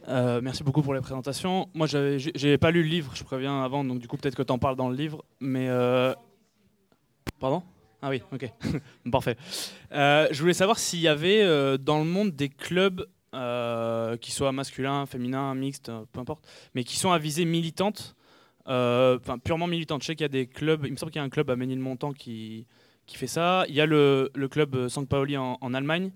[0.08, 1.68] Euh, merci beaucoup pour les présentations.
[1.74, 4.51] Moi, j'ai pas lu le livre, je préviens avant, donc du coup, peut-être que tu
[4.53, 5.24] en parles dans le livre.
[5.39, 5.68] Mais.
[5.70, 6.14] euh,
[7.39, 7.64] Pardon?
[8.01, 8.49] Ah oui, ok.
[9.12, 9.36] Parfait.
[9.91, 11.43] Euh, je voulais savoir s'il y avait
[11.80, 13.06] dans le monde des clubs,
[14.22, 18.16] qui soient masculins, féminins, mixtes, peu importe, mais qui sont à visée militante,
[18.66, 20.03] enfin purement militante.
[20.03, 21.49] Je sais qu'il y a des clubs, il me semble qu'il y a un club
[21.49, 22.68] à Ménilmontant qui,
[23.08, 23.66] qui fait ça.
[23.68, 24.88] Il y a le, le club.
[25.10, 26.12] Pauli en, en Allemagne.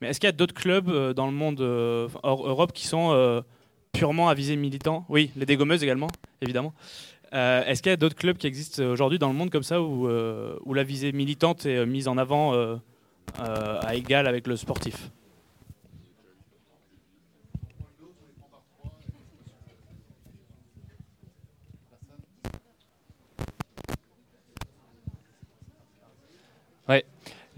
[0.00, 2.86] Mais est-ce qu'il y a d'autres clubs euh, dans le monde euh, hors Europe qui
[2.86, 3.42] sont euh,
[3.92, 6.08] purement à visée militant Oui, les dégommeuses également,
[6.40, 6.72] évidemment.
[7.32, 10.08] Est-ce qu'il y a d'autres clubs qui existent aujourd'hui dans le monde comme ça où,
[10.08, 12.80] la visée militante est mise en avant
[13.38, 15.10] à égal avec le sportif?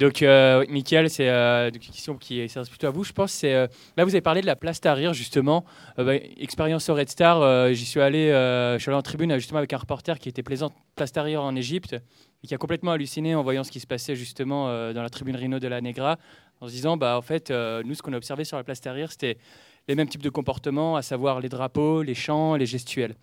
[0.03, 3.30] Donc, euh, Michael, c'est euh, une question qui s'adresse plutôt à vous, je pense.
[3.30, 5.64] C'est, euh, là, vous avez parlé de la place Tahrir, justement.
[6.00, 9.03] Euh, bah, expérience au Red Star, euh, j'y suis allé, euh, je suis allé en
[9.03, 11.94] tribune euh, justement avec un reporter qui était plaisant place Tahrir en Égypte
[12.42, 15.09] et qui a complètement halluciné en voyant ce qui se passait justement euh, dans la
[15.09, 16.18] tribune Rhino de la Negra,
[16.61, 18.80] en se disant, bah, en fait, euh, nous, ce qu'on a observé sur la place
[18.80, 19.38] Tahrir, c'était
[19.86, 23.14] les mêmes types de comportements, à savoir les drapeaux, les chants, les gestuels,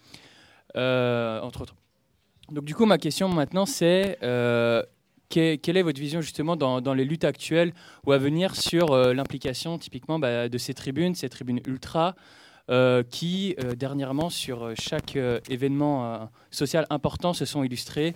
[0.78, 1.76] euh, entre autres.
[2.50, 4.82] Donc, du coup, ma question maintenant, c'est euh,
[5.30, 7.74] quelle est votre vision justement dans, les luttes actuelles
[8.06, 12.16] ou à venir sur euh, l'implication typiquement bah, de ces tribunes, ces tribunes ultra,
[12.70, 15.18] euh, qui euh, dernièrement sur chaque
[15.50, 18.16] événement social important se sont illustrés.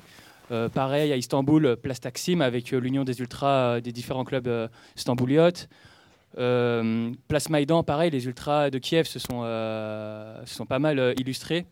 [0.74, 5.68] Pareil à Istanbul, place Taksim avec l'union des ultras des différents clubs stambouliotes.
[6.38, 9.39] Euh, place Maïdan, pareil, les ultras de Kiev se sont,
[10.68, 11.66] pas mal illustrés.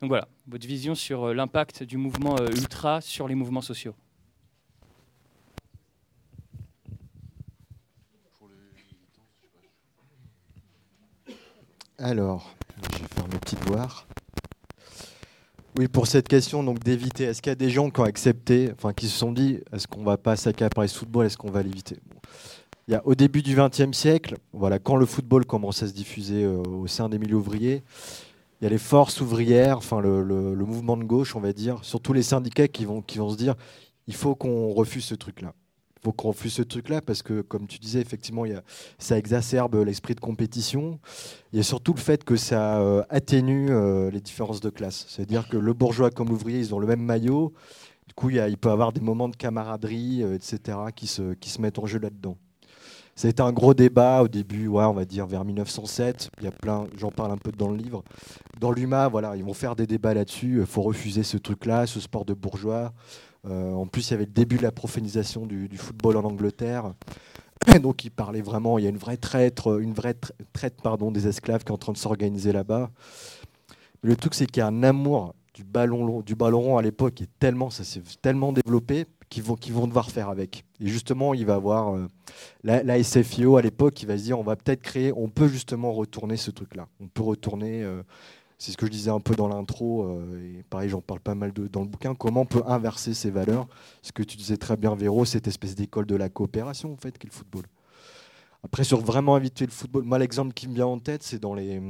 [0.00, 3.94] Donc voilà, votre vision sur l'impact du mouvement ultra sur les mouvements sociaux.
[12.02, 12.50] Alors,
[12.92, 14.08] je vais faire mes petits devoirs.
[15.78, 18.72] Oui, pour cette question donc d'éviter, est-ce qu'il y a des gens qui ont accepté,
[18.74, 21.62] enfin qui se sont dit, est-ce qu'on va pas s'accaparer ce football, est-ce qu'on va
[21.62, 22.00] l'éviter?
[22.88, 25.92] Il y a au début du XXe siècle, voilà, quand le football commence à se
[25.92, 27.84] diffuser euh, au sein des milieux ouvriers,
[28.60, 32.12] il y a les forces ouvrières, enfin le, mouvement de gauche, on va dire, surtout
[32.12, 33.54] les syndicats qui vont, qui vont se dire,
[34.08, 35.54] il faut qu'on refuse ce truc-là.
[36.04, 38.44] Faut qu'on refuse ce truc-là parce que, comme tu disais, effectivement,
[38.98, 40.98] ça exacerbe l'esprit de compétition.
[41.52, 45.06] Il y a surtout le fait que ça euh, atténue euh, les différences de classe.
[45.08, 47.52] C'est-à-dire que le bourgeois comme l'ouvrier, ils ont le même maillot.
[48.08, 51.60] Du coup, il, peut avoir des moments de camaraderie, euh, etc., qui se, qui se
[51.60, 52.36] mettent en jeu là-dedans.
[53.14, 56.30] Ça a été un gros débat au début, ouais, on va dire vers 1907.
[56.38, 58.02] Il y a plein, j'en parle un peu dans le livre.
[58.58, 60.60] Dans l'UMA, voilà, ils vont faire des débats là-dessus.
[60.60, 62.92] Il faut refuser ce truc-là, ce sport de bourgeois.
[63.46, 66.92] Euh, en plus, il y avait le début de la profanisation du, football en Angleterre.
[67.80, 68.78] Donc, il parlait vraiment.
[68.78, 71.74] Il y a une vraie traite, une vraie tra- traite pardon, des esclaves qui est
[71.74, 72.90] en train de s'organiser là-bas.
[74.02, 76.82] Mais le truc, c'est qu'il y a un amour du ballon, du ballon rond à
[76.82, 80.64] l'époque qui est tellement, ça s'est tellement développé qu'ils vont, devoir faire avec.
[80.80, 82.06] Et justement, il va avoir euh,
[82.64, 85.48] la, la SFIO à l'époque qui va se dire, on va peut-être créer, on peut
[85.48, 86.86] justement retourner ce truc-là.
[87.00, 87.82] On peut retourner.
[87.82, 88.02] euh,
[88.62, 91.34] c'est ce que je disais un peu dans l'intro, euh, et pareil, j'en parle pas
[91.34, 92.14] mal dans le bouquin.
[92.14, 93.66] Comment on peut inverser ces valeurs?
[94.02, 97.18] Ce que tu disais très bien, Véro, cette espèce d'école de la coopération, en fait,
[97.18, 97.64] qu'est le football.
[98.62, 101.54] Après, sur vraiment inviter le football, moi, l'exemple qui me vient en tête, c'est dans
[101.54, 101.82] les,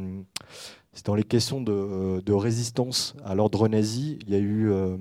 [1.29, 4.19] questions de, euh, de résistance à l'ordre nazi.
[4.23, 4.97] Il y a eu euh,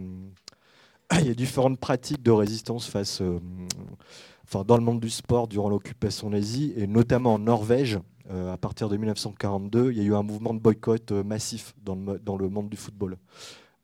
[1.38, 7.36] différentes pratiques de résistance face, dans le monde du sport durant l'occupation nazie, et notamment
[7.36, 7.98] en Norvège.
[8.30, 11.74] Euh, à partir de 1942, il y a eu un mouvement de boycott euh, massif
[11.84, 13.18] dans le, monde du football.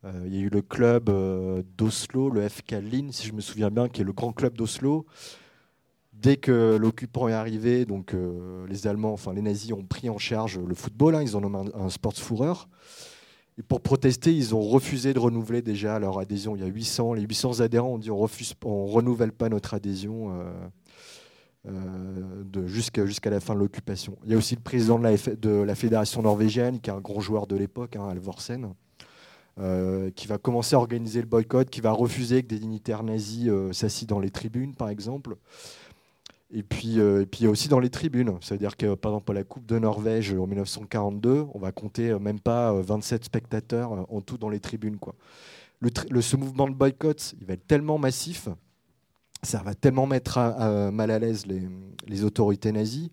[0.06, 1.12] Euh, il y a eu le club
[1.78, 5.06] d'Oslo, le FK Lyn, si je me souviens bien, qui est le grand club d'Oslo.
[6.14, 8.16] Dès que l'occupant est arrivé, donc
[8.68, 11.14] les Allemands, enfin les nazis ont pris en charge le football.
[11.14, 12.68] hein, ils en ont un, un sportsfureur.
[13.60, 16.56] Et pour protester, ils ont refusé de renouveler déjà leur adhésion.
[16.56, 19.76] Il y a 800, les 800 adhérents ont dit on refuse, on renouvelle pas notre
[19.76, 20.32] adhésion
[21.68, 24.18] euh, jusqu'à la fin de l'occupation.
[24.26, 27.48] Il y a aussi le président de la, fédération norvégienne, qui est un grand joueur
[27.48, 28.74] de l'époque, hein, Alvorsen,
[29.60, 33.48] euh, qui va commencer à organiser le boycott, qui va refuser que des dignitaires nazis
[33.48, 35.36] euh, s'assient dans les tribunes, par exemple.
[36.50, 38.38] Et puis, euh, il y a aussi dans les tribunes.
[38.42, 42.40] C'est-à-dire que, par exemple, à la Coupe de Norvège en 1942, on va compter même
[42.40, 44.98] pas euh, 27 spectateurs en tout dans les tribunes.
[46.22, 48.48] Ce mouvement de boycott, il va être tellement massif,
[49.44, 53.12] ça va tellement mettre à- à- mal à l'aise les, autorités nazies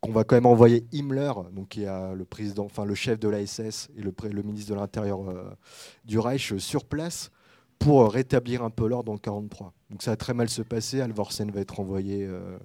[0.00, 3.88] qu'on va quand même envoyer Himmler, donc qui est euh, le chef de la SS
[3.96, 5.50] et le, ministre de l'Intérieur euh,
[6.04, 7.30] du Reich euh, sur place
[7.78, 9.72] pour euh, rétablir un peu l'ordre en 43.
[9.90, 11.00] Donc ça va très mal se passer.
[11.00, 12.58] Alvorsen va être envoyé euh,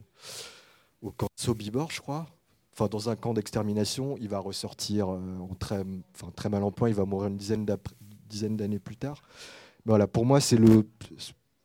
[1.01, 2.27] au camp Sobibor, je crois.
[2.73, 5.83] Enfin, dans un camp d'extermination, il va ressortir euh, en très,
[6.35, 6.89] très mal en point.
[6.89, 7.65] Il va mourir une dizaine
[8.57, 9.21] d'années plus tard.
[9.85, 10.87] Voilà, pour moi, c'est le,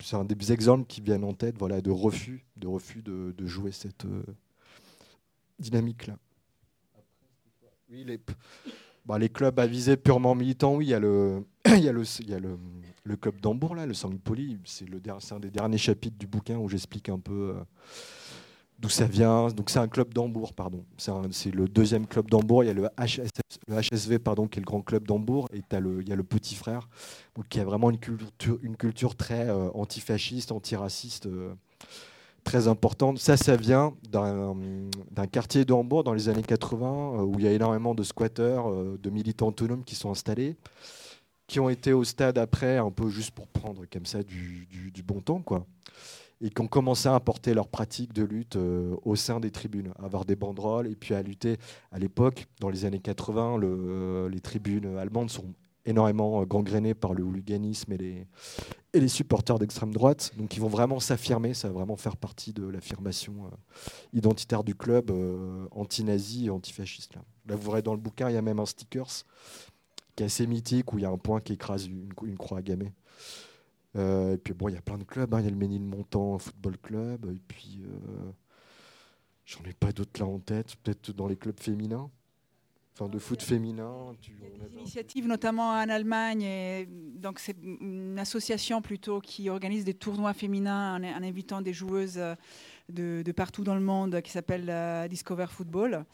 [0.01, 3.45] c'est un des exemples qui viennent en tête, voilà, de refus, de refus de, de
[3.47, 4.23] jouer cette euh,
[5.59, 6.17] dynamique-là.
[7.89, 8.19] Oui, les,
[9.05, 11.91] bah, les clubs à visée purement militants, oui, il y a le, il y a
[11.91, 12.57] le, il y a le,
[13.03, 13.93] le club d'Hambourg, là, le
[14.99, 17.63] der- c'est un des derniers chapitres du bouquin où j'explique un peu euh,
[18.79, 19.47] d'où ça vient.
[19.49, 20.83] Donc c'est un club d'Hambourg, pardon.
[20.97, 22.63] C'est le deuxième club d'Hambourg.
[22.63, 22.87] Il y a le,
[23.69, 26.89] HSV, pardon, qui est le grand club d'Hambourg, et il y a le petit frère,
[27.49, 31.25] qui a vraiment une culture, très euh, antifasciste, antiraciste.
[31.27, 31.53] euh,
[32.43, 33.19] très importante.
[33.19, 37.47] Ça, ça vient d'un quartier de Hambourg dans les années 80 euh, où il y
[37.47, 40.55] a énormément de squatteurs, de militants autonomes qui sont installés,
[41.47, 44.91] qui ont été au stade après, un peu juste pour prendre comme ça du, du-
[44.91, 45.65] du bon temps, quoi.
[46.41, 49.93] Et qui ont commencé à importer leurs pratiques de lutte euh, au sein des tribunes,
[49.99, 51.57] à avoir des banderoles et puis à lutter.
[51.91, 55.53] À l'époque, dans les années 80, le- euh, les tribunes allemandes sont
[55.85, 58.27] énormément euh, gangrénées par le hooliganisme et
[58.93, 60.33] les, supporters d'extrême droite.
[60.37, 63.49] Donc ils vont vraiment s'affirmer, ça va vraiment faire partie de l'affirmation
[64.13, 65.11] identitaire du club
[65.71, 67.15] anti-nazi et antifasciste.
[67.15, 67.21] Là.
[67.47, 69.25] là, vous verrez dans le bouquin, il y a même un stickers
[70.15, 72.61] qui est assez mythique où il y a un point qui écrase une, une croix
[72.61, 72.85] gammée.
[72.85, 73.44] Euh,
[73.95, 75.39] et puis bon, il y a plein de clubs, hein.
[75.39, 78.31] il y a le Ménilmontant Football Club, et puis euh,
[79.45, 82.09] j'en ai pas d'autres là en tête, peut-être dans les clubs féminins,
[82.93, 84.13] enfin de foot féminin.
[84.21, 86.41] Tu, on a- Des initiatives, notamment en Allemagne.
[86.43, 91.73] et donc, c'est une association plutôt qui organise des tournois féminins en, en invitant des
[91.73, 92.35] joueuses euh,
[92.89, 96.05] de, de partout dans le monde qui s'appelle euh, Discover Football.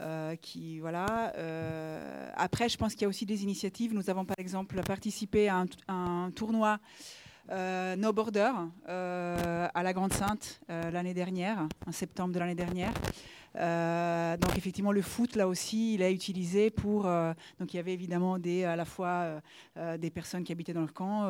[0.00, 1.32] Euh, qui voilà.
[1.38, 3.92] euh, après, je pense qu'il y a aussi des initiatives.
[3.92, 8.50] Nous avons par exemple participé à un, à un tournoi euh, No Border
[8.88, 12.92] euh, à la Grande Sainte euh, l'année dernière, en septembre de l'année dernière.
[13.56, 17.06] Euh, donc effectivement, le foot là aussi, il est utilisé pour.
[17.06, 19.40] euh, donc il y avait évidemment à la fois
[19.76, 21.24] euh, des personnes qui habitaient dans le camp,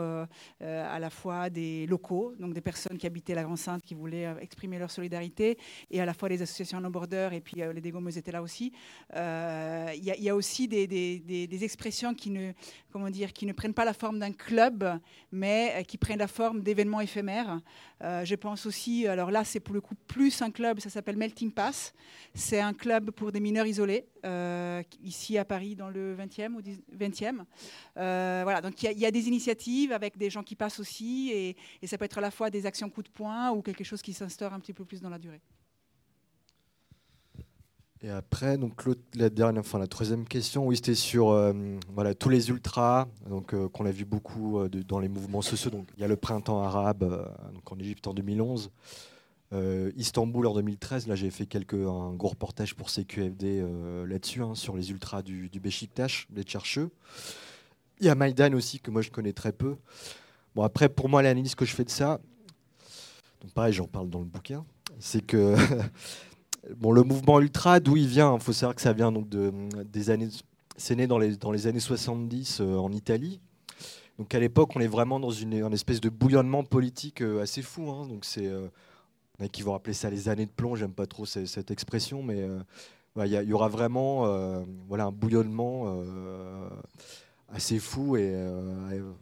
[0.60, 4.34] à la fois des locaux, donc des personnes qui habitaient la Grande Sainte qui voulaient
[4.40, 5.58] exprimer leur solidarité,
[5.90, 8.72] et à la fois les associations no border et puis les dégommeuses étaient là aussi.
[9.14, 12.52] Il y, a- a aussi des, des- expressions qui ne,
[12.92, 14.98] comment dire, qui ne prennent pas la forme d'un club,
[15.32, 17.60] mais qui prennent la forme d'événements éphémères.
[18.00, 21.50] Je pense aussi, alors là c'est pour le coup plus un club, ça s'appelle Melting
[21.52, 21.92] Pass.
[22.34, 26.62] C'est un club pour des mineurs isolés, euh, ici à Paris dans le 20e ou
[26.62, 27.44] 10 20e.
[27.96, 31.56] Euh, voilà, donc il y, a- des initiatives avec des gens qui passent aussi, et,
[31.86, 34.12] ça peut être à la fois des actions coup de poing ou quelque chose qui
[34.12, 35.40] s'instaure un petit peu plus dans la durée.
[38.00, 38.84] Et après, donc
[39.14, 41.52] la dernière, enfin la troisième question, oui, c'était sur euh,
[41.92, 45.70] voilà tous les ultras, donc qu'on a vu beaucoup dans les mouvements sociaux.
[45.70, 47.34] Donc il y a le printemps arabe,
[47.68, 48.70] en Égypte en 2011,
[49.52, 51.06] euh, Istanbul en 2013.
[51.06, 55.22] Là, j'ai fait quelques un gros reportage pour CQFD euh, là-dessus, hein, sur les ultras
[55.22, 56.90] du, du des chercheux.
[58.00, 59.76] Il y a Maïdan aussi que moi je connais très peu.
[60.54, 62.20] Bon après, pour moi, l'analyse que je fais de ça,
[63.40, 64.64] donc pareil, j'en parle dans le bouquin,
[64.98, 65.54] c'est que
[66.76, 69.52] Bon, le mouvement ultra, d'où il vient Il faut savoir que ça vient donc de,
[69.84, 70.28] des années.
[70.76, 73.40] C'est né dans les, dans les années 70 euh, en Italie.
[74.18, 77.90] Donc à l'époque, on est vraiment dans une, un espèce de bouillonnement politique assez fou.
[77.90, 78.06] hein.
[78.06, 78.50] Donc c'est,
[79.46, 80.74] qui vont appeler ça les années de plomb.
[80.74, 82.58] J'aime pas trop ce- cette expression, mais euh,
[83.14, 86.68] ouais, il y, aura vraiment euh, voilà un bouillonnement euh,
[87.50, 88.34] assez fou et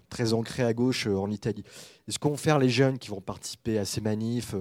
[0.08, 1.62] très ancré à gauche en Italie.
[2.08, 4.52] Et ce qu'ont faire les jeunes qui vont participer à ces manifs,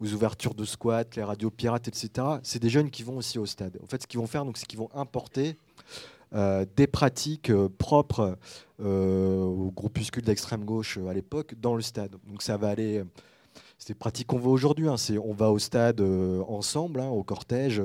[0.00, 2.10] aux ouvertures de squats, les radios pirates, etc.,
[2.42, 3.78] c'est des jeunes qui vont aussi au stade.
[3.82, 5.56] En fait, ce qu'ils vont faire, c'est qu'ils vont importer
[6.32, 8.36] des pratiques propres
[8.80, 12.16] aux groupuscules d'extrême gauche à l'époque dans le stade.
[12.28, 13.02] Donc ça va aller
[13.86, 14.88] c'est des pratiques qu'on voit aujourd'hui.
[14.88, 14.96] Hein.
[15.22, 17.80] On va au stade euh, ensemble, hein, au cortège.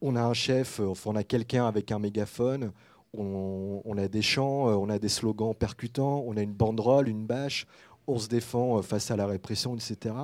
[0.00, 2.72] On a un chef, euh, on a quelqu'un avec un mégaphone.
[3.16, 7.24] On, a des chants, euh, on a des slogans percutants, on a une banderole, une
[7.24, 7.68] bâche.
[8.08, 10.14] On se défend face à la répression, etc.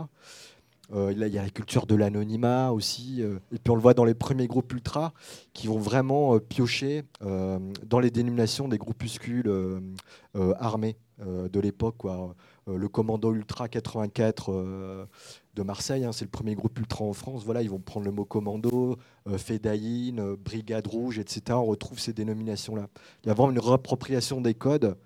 [0.93, 3.21] il y a la culture de l'anonymat aussi.
[3.21, 5.13] et puis on le voit dans les premiers groupes ultra
[5.53, 9.53] qui vont vraiment piocher dans les dénominations des groupuscules
[10.59, 12.07] armés de l'époque.
[12.67, 15.07] Le commando Ultra 84 euh,
[15.55, 17.45] de Marseille, hein, c'est le premier groupe ultra en France.
[17.45, 18.97] Voilà, ils vont prendre le mot commando,
[19.29, 21.43] euh, Brigade Rouge, etc.
[21.51, 22.89] On retrouve ces dénominations-là.
[23.23, 24.97] Il y a vraiment une réappropriation des codes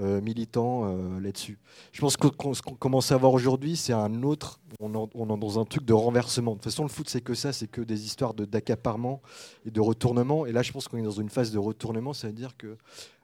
[0.00, 1.58] euh, militants là-dessus.
[1.92, 4.58] Je pense que qu'on commence à voir aujourd'hui, c'est un autre.
[4.80, 6.52] On est dans un truc de renversement.
[6.52, 9.20] De toute façon, le foot, c'est que ça, c'est que des histoires d'accaparement
[9.66, 10.46] et de retournement.
[10.46, 12.12] Et là, je pense qu'on est dans une phase de retournement.
[12.12, 12.76] Ça veut dire que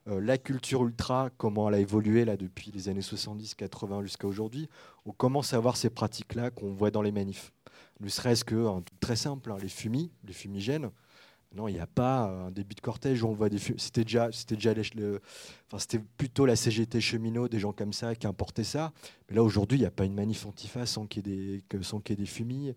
[0.08, 4.26] euh, la culture ultra, comment elle a évolué là depuis les années 70, 80 jusqu'à
[4.26, 4.68] aujourd'hui,
[5.04, 7.52] on commence à voir ces pratiques-là qu'on voit dans les manifs.
[8.00, 10.90] Ne serait-ce que truc très simple, hein, les fumis, les fumigènes.
[11.52, 14.30] Non, il n'y a pas un début de cortège où on voit des C'était déjà,
[14.30, 18.92] c'était déjà, enfin, c'était plutôt la CGT cheminot, des gens comme ça qui importaient ça.
[19.28, 21.82] Mais là aujourd'hui, il n'y a pas une manif antifa sans qu'il y ait des,
[21.82, 22.72] sans qu'il des fumis.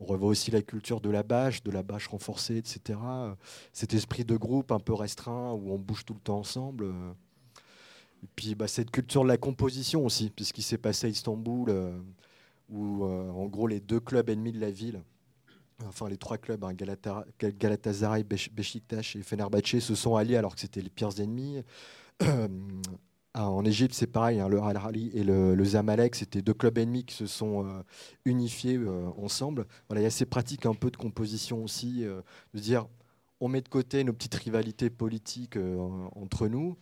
[0.00, 2.98] On revoit aussi la culture de la bâche, de la bâche renforcée, etc.
[3.72, 6.92] Cet esprit de groupe un peu restreint où on bouge tout le temps ensemble.
[8.24, 11.98] Et puis bah, cette culture de la composition aussi, puisqu'il s'est passé à Istanbul, euh,
[12.70, 15.02] où euh, en gros les deux clubs ennemis de la ville,
[15.86, 20.80] enfin les trois clubs, hein, Galatasaray, Beşiktaş et Fenerbahçe, se sont alliés alors que c'était
[20.80, 21.62] les pires ennemis.
[23.36, 27.04] Ah, en Égypte, c'est pareil, hein, le Al-Ahly et le, Zamalek, c'était deux clubs ennemis
[27.04, 27.82] qui se sont euh,
[28.24, 29.66] unifiés euh, ensemble.
[29.92, 32.20] Il y a ces pratiques un peu de composition aussi, euh,
[32.54, 32.86] de dire
[33.40, 35.58] on met de côté nos petites rivalités politiques
[36.14, 36.76] entre nous,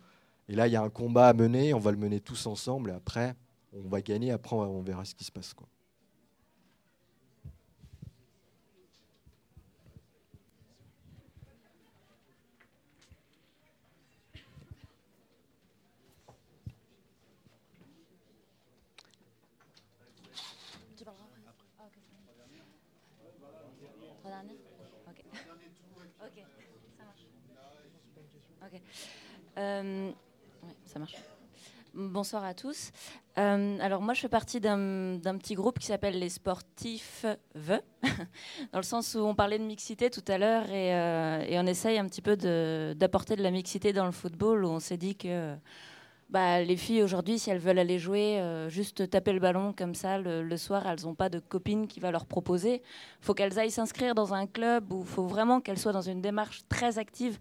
[0.48, 2.90] et là il y a un combat à mener, on va le mener tous ensemble,
[2.90, 3.34] et après
[3.72, 5.54] on va gagner, après on verra ce qui se passe.
[29.58, 30.10] Euh.
[31.94, 32.90] Bonsoir à tous.
[33.36, 37.80] Euh, alors moi, je fais partie d'un petit groupe qui s'appelle les Sportifs Ve,
[38.72, 41.98] dans le sens où on parlait de mixité tout à l'heure et, euh, on essaye
[41.98, 42.36] un petit peu
[42.94, 45.54] d'apporter de, la mixité dans le football, où on s'est dit que
[46.30, 50.16] bah, les filles aujourd'hui, si elles veulent aller jouer, juste taper le ballon comme ça
[50.16, 52.76] le, soir, elles n'ont pas de copine qui va leur proposer.
[53.20, 56.00] Il faut qu'elles aillent s'inscrire dans un club où il faut vraiment qu'elles soient dans
[56.00, 57.38] une démarche très active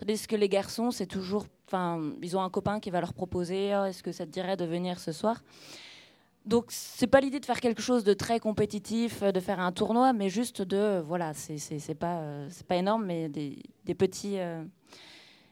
[0.00, 1.44] Tandis que les garçons, c'est toujours.
[1.66, 4.56] Enfin, ils ont un copain qui va leur proposer oh, est-ce que ça te dirait
[4.56, 5.42] de venir ce soir?
[6.46, 10.14] Donc c'est pas l'idée de faire quelque chose de très compétitif, de faire un tournoi,
[10.14, 14.64] mais juste de voilà, c'est pas c'est pas énorme, mais des, petits euh,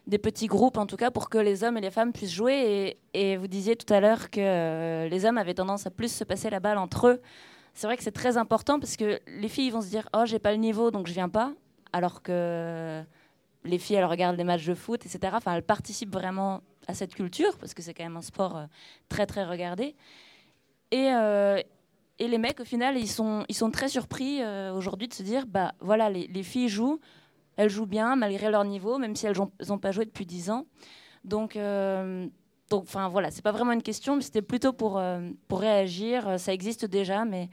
[0.07, 2.97] des petits groupes en tout cas pour que les hommes et les femmes puissent jouer.
[3.13, 6.25] Et, vous disiez tout à l'heure que euh, les hommes avaient tendance à plus se
[6.25, 7.21] passer la balle entre eux.
[7.75, 10.39] C'est vrai que c'est très important parce que les filles vont se dire oh j'ai
[10.39, 11.53] pas le niveau donc je viens pas,
[11.93, 13.05] alors que
[13.65, 15.33] les filles, elles regardent des matchs de foot, etc.
[15.37, 18.65] Enfin, elles participent vraiment à cette culture, parce que c'est quand même un sport euh,
[19.09, 19.95] très, très regardé.
[20.91, 21.61] Et, euh,
[22.19, 25.23] et, les mecs, au final, ils sont, ils sont très surpris euh, aujourd'hui de se
[25.23, 26.99] dire, bah voilà, les, filles jouent,
[27.57, 29.37] elles jouent bien, malgré leur niveau, même si elles
[29.69, 30.67] n'ont pas joué depuis 10 ans.
[31.25, 31.59] Donc,
[32.71, 35.03] donc enfin voilà, c'est pas vraiment une question, mais c'était plutôt pour,
[35.47, 36.41] pour réagir.
[36.41, 37.51] Ça existe déjà, mais...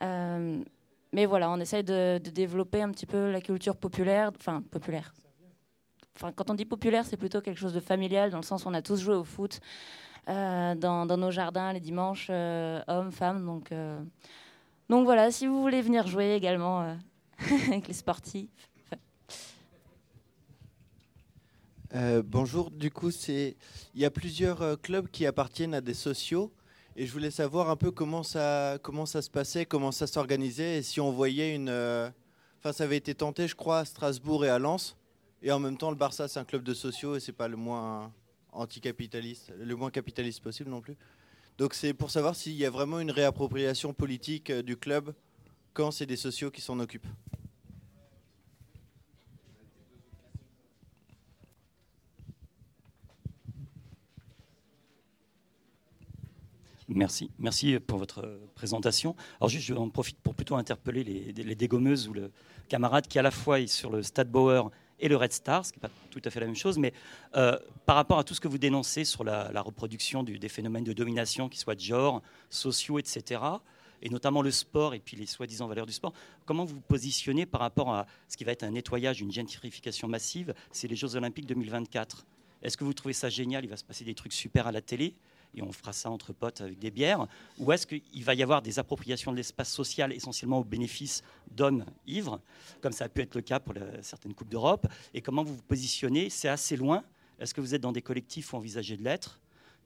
[0.00, 5.14] mais voilà, on essaye de, de, développer un petit peu la culture populaire, enfin populaire,
[6.20, 8.74] quand on dit populaire, c'est plutôt quelque chose de familial, dans le sens où on
[8.74, 9.60] a tous joué au foot
[10.28, 13.44] euh, dans, nos jardins les dimanches, euh, hommes, femmes.
[13.44, 14.00] Donc, euh,
[14.88, 16.96] donc voilà, si vous voulez venir jouer également
[17.68, 18.48] avec les sportifs.
[22.24, 23.54] bonjour, du coup, il
[23.94, 26.52] y a plusieurs clubs qui appartiennent à des sociaux.
[26.96, 31.00] Et je voulais savoir un peu comment ça se passait, comment ça s'organisait, et si
[31.00, 31.70] on voyait une...
[32.60, 34.96] Enfin, ça avait été tenté, je crois, à Strasbourg et à Lens.
[35.46, 37.56] Et en même temps, le Barça, c'est un club de sociaux et c'est pas le
[37.56, 38.10] moins
[38.52, 40.96] anticapitaliste, le moins capitaliste possible non plus.
[41.58, 45.12] Donc c'est pour savoir s'il y a vraiment une réappropriation politique euh, du club
[45.74, 47.06] quand c'est des sociaux qui s'en occupent.
[56.88, 59.14] Merci, merci pour votre présentation.
[59.40, 62.30] Alors juste, je en profite pour plutôt interpeller les, les dégommeuses ou le
[62.68, 64.70] camarade qui à la fois est sur le Stade Bauer
[65.04, 66.94] et le Red Star, ce qui n'est pas tout à fait la même chose, mais
[67.36, 70.94] euh, par rapport à tout ce que vous dénoncez sur la, reproduction des phénomènes de
[70.94, 73.40] domination, qui soient de genre, sociaux, etc.,
[74.00, 76.12] et notamment le sport et puis les soi-disant valeurs du sport,
[76.46, 80.08] comment vous vous positionnez par rapport à ce qui va être un nettoyage, une gentrification
[80.08, 82.26] massive C'est les Jeux Olympiques 2024.
[82.62, 83.64] Est-ce que vous trouvez ça génial?
[83.64, 85.14] Il va se passer des trucs super à la télé
[85.56, 87.26] et on fera ça entre potes avec des bières
[87.58, 91.84] Ou est-ce qu'il va y avoir des appropriations de l'espace social essentiellement au bénéfice d'hommes
[92.06, 92.40] ivres,
[92.80, 95.62] comme ça a pu être le cas pour certaines Coupes d'Europe Et comment vous vous
[95.62, 97.04] positionnez C'est assez loin.
[97.38, 99.40] Est-ce que vous êtes dans des collectifs ou envisagez de l'être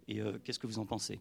[0.07, 1.21] Et euh, qu'est-ce que vous en pensez?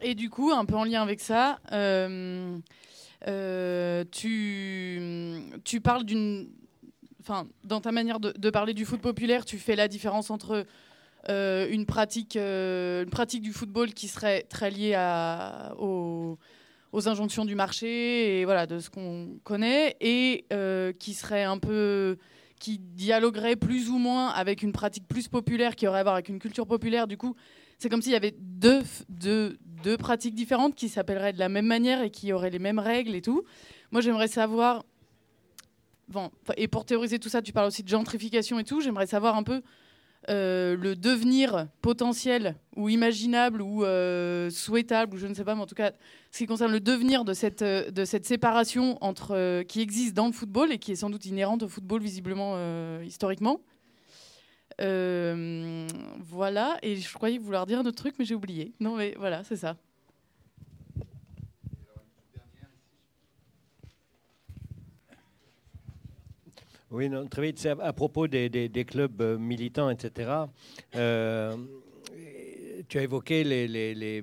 [0.00, 2.56] Et du coup, un peu en lien avec ça, euh,
[3.26, 6.48] euh, tu, tu parles d'une
[7.64, 10.66] dans ta manière de, parler du foot populaire, tu fais la différence entre
[11.28, 14.96] euh, une, pratique, euh, une pratique du football qui serait très liée
[15.78, 16.38] aux,
[17.06, 22.16] injonctions du marché et voilà, de ce qu'on connaît, et euh, qui serait un peu
[22.58, 26.28] qui dialoguerait plus ou moins avec une pratique plus populaire qui aurait à voir avec
[26.28, 27.06] une culture populaire.
[27.06, 27.36] Du coup,
[27.78, 31.66] c'est comme s'il y avait deux, deux, deux pratiques différentes qui s'appelleraient de la même
[31.66, 33.44] manière et qui auraient les mêmes règles et tout.
[33.92, 34.84] Moi, j'aimerais savoir
[36.56, 38.80] Et pour théoriser tout ça, tu parles aussi de gentrification et tout.
[38.80, 39.62] J'aimerais savoir un peu
[40.28, 45.62] euh, le devenir potentiel ou imaginable ou euh, souhaitable, ou je ne sais pas, mais
[45.62, 45.92] en tout cas,
[46.32, 50.70] ce qui concerne le devenir de cette, euh, séparation entre, qui existe dans le football
[50.70, 52.58] et qui est sans doute inhérente au football visiblement
[53.00, 53.60] historiquement.
[54.78, 58.74] voilà, et je croyais vouloir dire un autre truc, mais j'ai oublié.
[58.80, 59.76] Non, mais voilà, c'est ça.
[66.90, 67.68] Oui, très vite.
[67.80, 70.30] À, propos des, clubs euh, militants, etc.
[70.96, 71.54] Euh,
[72.88, 74.22] tu as évoqué les,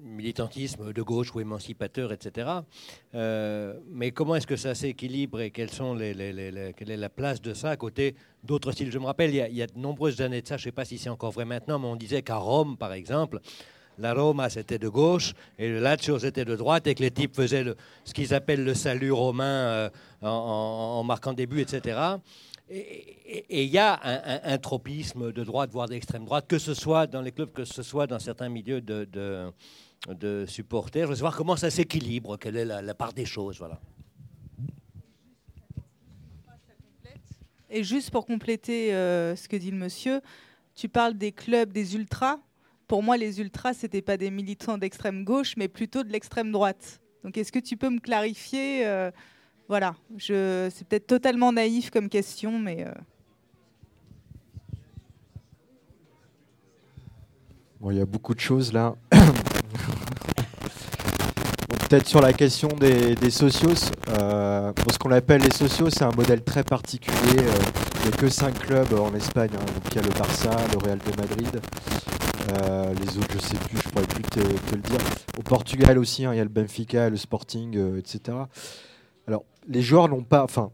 [0.00, 2.48] militantismes de gauche ou émancipateur, etc.
[3.14, 7.76] Euh, mais comment est-ce que ça s'équilibre et quelle est la place de ça à
[7.76, 8.90] côté d'autres styles?
[8.90, 10.62] Je me rappelle, il y, a, il y, a, de nombreuses années de ça, je
[10.62, 13.40] ne sais pas si c'est encore vrai maintenant, mais on disait qu'à Rome, par exemple,
[13.98, 17.34] la Roma c'était de gauche et le Lazio c'était de droite et que les types
[17.34, 17.64] faisaient
[18.04, 19.90] ce qu'ils appellent le salut romain euh,
[20.22, 22.16] en, marquant des buts, etc.
[22.70, 24.00] Et il y a
[24.42, 27.82] un, tropisme de droite, voire d'extrême droite, que ce soit dans les clubs, que ce
[27.82, 29.52] soit dans certains milieux de,
[30.46, 31.04] supporters.
[31.04, 33.58] Je veux savoir comment ça s'équilibre, quelle est la, part des choses.
[33.58, 33.78] Voilà.
[37.68, 40.22] Et juste pour compléter euh, ce que dit le monsieur,
[40.74, 42.38] tu parles des clubs des ultras?
[42.86, 46.52] Pour moi, les ultras, ce n'étaient pas des militants d'extrême gauche, mais plutôt de l'extrême
[46.52, 47.00] droite.
[47.22, 49.10] Donc, est-ce que tu peux me clarifier euh,
[49.68, 52.86] Voilà, c'est peut-être totalement naïf comme question, mais.
[52.86, 52.92] Euh.
[57.80, 58.94] Bon, il y a beaucoup de choses là.
[61.88, 63.90] peut-être sur la question des, socios.
[64.08, 67.16] Euh, ce qu'on appelle les socios, c'est un modèle très particulier.
[67.36, 69.50] il n'y a que cinq clubs en Espagne.
[69.54, 69.64] Hein.
[69.64, 71.60] Donc, il y a le Barça, le Real de Madrid,
[72.48, 74.98] les autres, je sais plus, je pourrais plus te, le dire.
[75.38, 78.38] Au Portugal aussi, hein, il y a le Benfica, le Sporting, euh, etc.
[79.26, 80.42] Alors, les joueurs n'ont pas.
[80.42, 80.70] Enfin,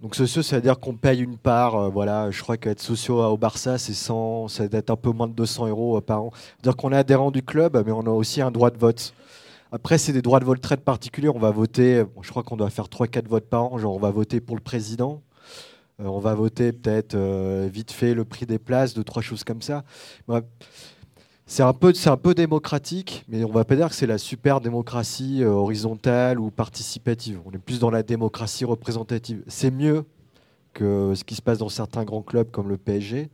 [0.00, 1.76] donc sociaux, ça veut dire qu'on paye une part.
[1.76, 5.10] Euh, voilà, je crois qu'être sociaux au Barça, c'est 100, ça doit être un peu
[5.10, 6.30] moins de 200 euros par an.
[6.34, 9.14] C'est-à-dire qu'on est adhérent du club, mais on a aussi un droit de vote.
[9.72, 11.28] Après, c'est des droits de vote très particuliers.
[11.28, 13.78] On va voter, je crois qu'on doit faire 3-4 votes par an.
[13.78, 15.35] Genre, on va voter pour le président, euh,
[15.98, 19.62] on va voter peut-être euh, vite fait le prix des places, deux, trois choses comme
[19.62, 19.84] ça.
[21.46, 24.60] C'est un, peu, un peu démocratique, mais on va pas dire que c'est la super
[24.60, 27.40] démocratie euh, horizontale ou participative.
[27.46, 29.42] On est plus dans la démocratie représentative.
[29.46, 30.04] C'est mieux
[30.74, 33.30] que ce qui se passe dans certains grands clubs comme le PSG.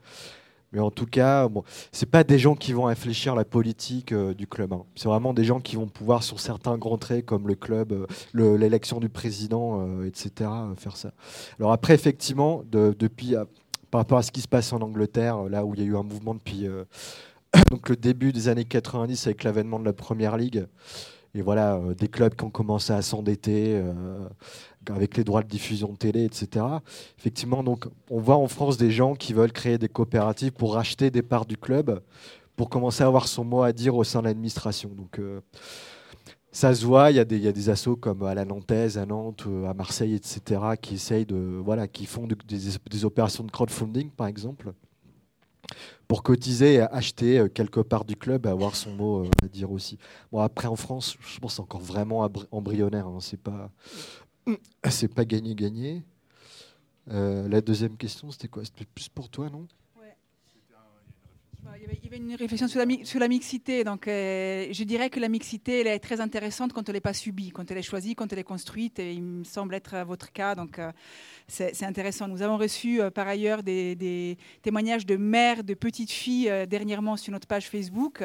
[0.73, 4.35] Mais en tout cas, bon, ce pas des gens qui vont réfléchir la politique euh,
[4.35, 4.73] du club.
[4.73, 4.85] Hein.
[4.95, 8.57] C'est vraiment des gens qui vont pouvoir, sur certains grands traits, comme le club, euh,
[8.57, 11.12] l'élection du président, euh, etc., faire ça.
[11.59, 13.35] Alors après, effectivement, depuis,
[13.91, 15.97] par rapport à ce qui se passe en Angleterre, là où il y a eu
[15.97, 16.66] un mouvement depuis
[17.70, 20.66] donc le début des années 90 avec l'avènement de la Première Ligue,
[21.35, 23.83] et voilà, des clubs qui ont commencé à s'endetter,
[24.91, 26.64] avec les droits de diffusion de télé, etc.
[27.18, 31.11] Effectivement, donc, on voit en France des gens qui veulent créer des coopératives pour racheter
[31.11, 32.03] des parts du club,
[32.57, 34.91] pour commencer à avoir son mot à dire au sein de l'administration.
[34.91, 35.41] Donc, euh,
[36.51, 38.99] ça se voit, il y, a des, y a des assos comme à la Nantaise,
[38.99, 43.51] à Nantes, euh, à Marseille, etc., qui essayent de, voilà, qui font des, opérations de
[43.51, 44.74] crowdfunding, par exemple,
[46.09, 49.99] pour cotiser et acheter euh, quelque part du club avoir son mot à dire aussi.
[50.31, 53.07] Bon, après, en France, je pense que c'est encore vraiment embryonnaire.
[53.07, 53.70] Hein, c'est pas
[54.91, 56.03] c'est pas gagné-gagné.
[57.11, 58.64] Euh, la deuxième question, c'était quoi?
[58.64, 59.66] C'était plus pour toi, non?
[60.01, 60.16] Ouais.
[61.77, 63.85] Il y avait- une réflexion sur la, sur la mixité.
[63.85, 67.14] Donc, euh, je dirais que la mixité, elle est très intéressante quand elle n'est pas
[67.14, 68.99] subie, quand elle est choisie, quand elle est construite.
[68.99, 70.55] Et il me semble être euh, votre cas.
[70.55, 70.93] Donc, euh,
[71.53, 72.28] c'est intéressant.
[72.28, 76.64] Nous avons reçu euh, par ailleurs des, des témoignages de mères de petites filles euh,
[76.64, 78.24] dernièrement sur notre page Facebook,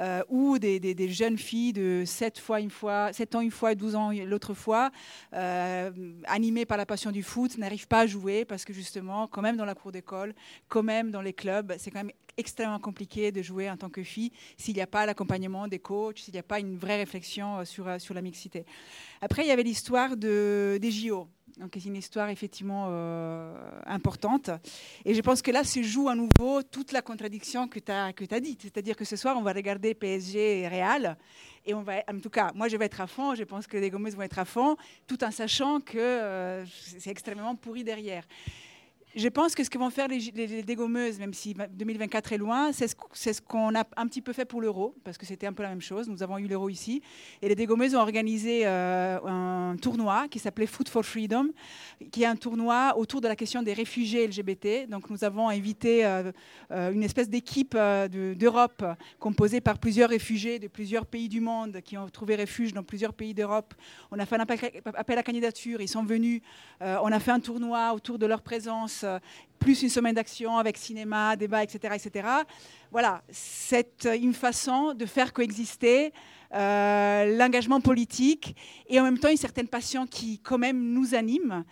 [0.00, 3.94] euh, ou des, jeunes filles de 7, fois une fois, 7 ans une fois, 12
[3.94, 4.90] ans l'autre fois,
[5.34, 5.90] euh,
[6.24, 9.56] animées par la passion du foot, n'arrivent pas à jouer parce que justement, quand même
[9.56, 10.34] dans la cour d'école,
[10.68, 14.02] quand même dans les clubs, c'est quand même extrêmement compliqué de jouer en tant que
[14.02, 17.58] fille s'il n'y a pas l'accompagnement des coachs, s'il n'y a pas une vraie réflexion
[17.58, 18.64] euh, sur, euh, sur la mixité.
[19.20, 21.28] Après, il y avait l'histoire de, des JO.
[21.58, 22.86] Donc, c'est une histoire effectivement
[23.84, 24.48] importante.
[25.04, 28.06] Et je pense que là se joue à nouveau toute la contradiction que tu as,
[28.06, 28.62] as dite.
[28.62, 31.16] C'est-à-dire que ce soir, on va regarder PSG et Real.
[31.66, 33.34] Et on va, en tout cas, moi, je vais être à fond.
[33.34, 34.76] Je pense que les Gomez vont être à fond,
[35.06, 38.24] tout en sachant que euh, c'est extrêmement pourri derrière.
[39.16, 42.70] Je pense que ce que vont faire les, les, dégommeuses, même si 2024 est loin,
[42.72, 45.64] c'est ce, qu'on a un petit peu fait pour l'euro, parce que c'était un peu
[45.64, 46.08] la même chose.
[46.08, 47.02] Nous avons eu l'euro ici.
[47.42, 51.48] Et les dégommeuses ont organisé euh, un tournoi qui s'appelait Food for Freedom,
[52.12, 54.88] qui est un tournoi autour de la question des réfugiés LGBT.
[54.88, 56.30] Donc nous avons invité euh,
[56.70, 58.84] euh, une espèce d'équipe de- d'Europe
[59.18, 63.14] composée par plusieurs réfugiés de plusieurs pays du monde qui ont trouvé refuge dans plusieurs
[63.14, 63.74] pays d'Europe.
[64.12, 64.40] On a fait un
[64.94, 66.42] appel, à candidature, ils sont venus.
[66.80, 69.18] On a fait un tournoi autour de leur présence, euh,
[69.58, 71.94] plus une semaine d'action avec cinéma, débat, etc.
[71.94, 72.28] etc.
[72.90, 76.12] Voilà, c'est euh, une façon de faire coexister
[76.54, 78.56] euh, l'engagement politique
[78.88, 81.64] et en même temps une certaine passion qui quand même nous anime.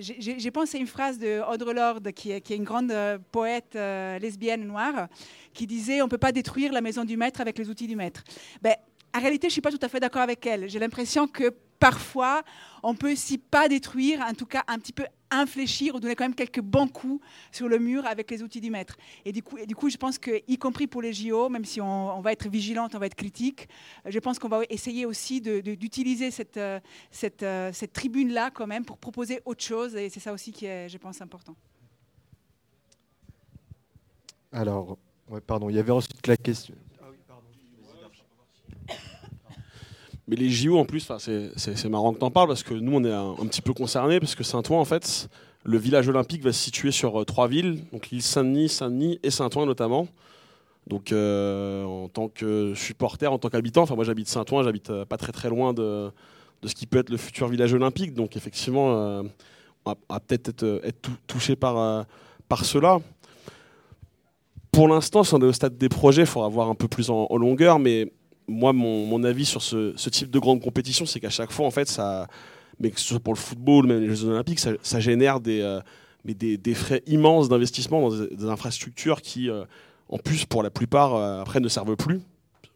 [0.00, 2.92] J'ai- pensé à une phrase de Audre Lorde, qui est, une grande
[3.30, 5.06] poète lesbienne noire,
[5.54, 7.94] qui disait On ne peut pas détruire la maison du maître avec les outils du
[7.94, 8.24] maître.
[8.60, 8.74] Ben,
[9.14, 10.68] en réalité, je ne suis pas tout à fait d'accord avec elle.
[10.68, 12.42] J'ai l'impression que parfois,
[12.82, 16.24] on peut, si pas détruire, en tout cas un petit peu infléchir ou donner quand
[16.24, 18.96] même quelques bons coups sur le mur avec les outils du maître.
[19.24, 21.64] Et du coup, et du coup je pense que, y compris pour les JO, même
[21.64, 23.68] si on, va être vigilante, on va être critique,
[24.06, 28.66] euh, je pense qu'on va essayer aussi d'utiliser cette, euh, cette, euh, cette tribune-là quand
[28.66, 29.96] même pour proposer autre chose.
[29.96, 31.54] Et c'est ça aussi qui est, je pense, important.
[34.52, 36.74] Alors, ouais, pardon, il y avait ensuite la question.
[40.30, 43.04] Mais les JO en plus, c'est- marrant que tu en parles parce que nous on
[43.04, 45.28] est un, petit peu concernés parce que Saint-Ouen en fait,
[45.64, 49.30] le village olympique va se situer sur euh, trois villes, donc l'île Saint-Denis, Saint-Denis et
[49.30, 50.06] Saint-Ouen notamment.
[50.86, 55.04] Donc euh, en tant que supporter, en tant qu'habitant, enfin moi j'habite Saint-Ouen, j'habite euh,
[55.04, 56.12] pas très très loin de,
[56.64, 59.22] ce qui peut être le futur village olympique, donc effectivement
[59.84, 62.06] on va, peut-être être, être tou- touché par,
[62.48, 63.00] par cela.
[64.70, 67.10] Pour l'instant, si on est au stade des projets, il faudra voir un peu plus
[67.10, 68.12] en, en longueur, mais
[68.50, 71.88] moi, mon, avis sur ce, type de grande compétition, c'est qu'à chaque fois, en fait,
[71.88, 72.26] ça,
[72.78, 75.80] mais que ce soit pour le football, même les Jeux Olympiques, ça, génère des, euh,
[76.24, 79.64] mais des, frais immenses d'investissement dans des, infrastructures qui, euh,
[80.08, 82.20] en plus, pour la plupart, euh, après, ne servent plus.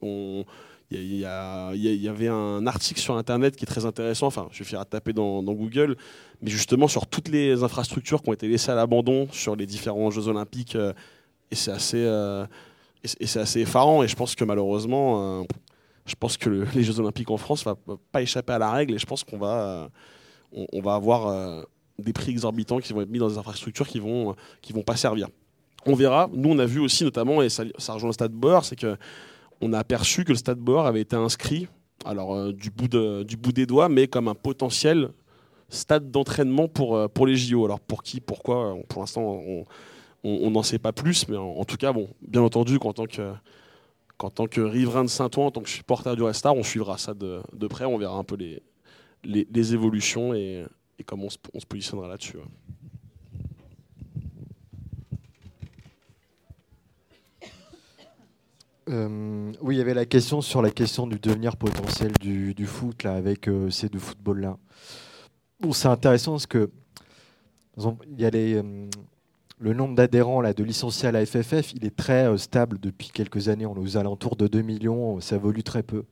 [0.02, 0.44] Il
[0.90, 4.62] y, y y y avait un article sur Internet qui est très intéressant, enfin, je
[4.62, 5.96] vais à taper dans, dans Google,
[6.40, 10.10] mais justement sur toutes les infrastructures qui ont été laissées à l'abandon sur les différents
[10.10, 10.76] Jeux Olympiques,
[11.50, 12.06] et c'est assez,
[13.20, 15.44] et c'est- assez effarant, et je pense que malheureusement, euh,
[16.06, 18.70] je pense que le- les Jeux Olympiques en France ne vont pas échapper à la
[18.70, 19.88] règle, et je pense qu'on va,
[20.52, 21.62] euh, on, va avoir euh,
[21.98, 24.82] des prix exorbitants qui vont être mis dans des infrastructures qui vont, euh, qui vont
[24.82, 25.28] pas servir.
[25.86, 26.30] On verra.
[26.32, 28.96] Nous, on a vu aussi, notamment, et ça, rejoint le Stade Bauer, c'est que
[29.60, 31.68] on a aperçu que le Stade Bauer avait été inscrit,
[32.04, 32.88] alors du, bout
[33.24, 35.10] du bout des doigts, mais comme un potentiel
[35.68, 37.64] stade d'entraînement pour, pour les JO.
[37.64, 39.64] Alors pour qui, pourquoi, pour l'instant, on
[40.24, 43.32] on- n'en sait pas plus, mais en, tout cas, bon, bien entendu, qu'en tant que,
[44.16, 46.98] qu'en tant que riverain de Saint-Ouen, en tant que supporter du Red Star, on suivra
[46.98, 48.62] ça de, de près, on verra un peu les,
[49.22, 50.64] les, les évolutions et,
[50.98, 52.38] et comment on se, on se positionnera là-dessus.
[58.90, 62.66] Euh, oui, il y avait la question sur la question du devenir potentiel du, du
[62.66, 64.58] foot là, avec euh, ces deux footballs-là.
[65.60, 66.70] Bon, c'est intéressant parce que
[67.78, 68.88] il y a les, euh,
[69.64, 73.48] le nombre d'adhérents de licenciés à la FFF, il est très euh, stable depuis quelques
[73.48, 73.64] années.
[73.64, 76.04] On est aux alentours de 2 millions, ça évolue très peu.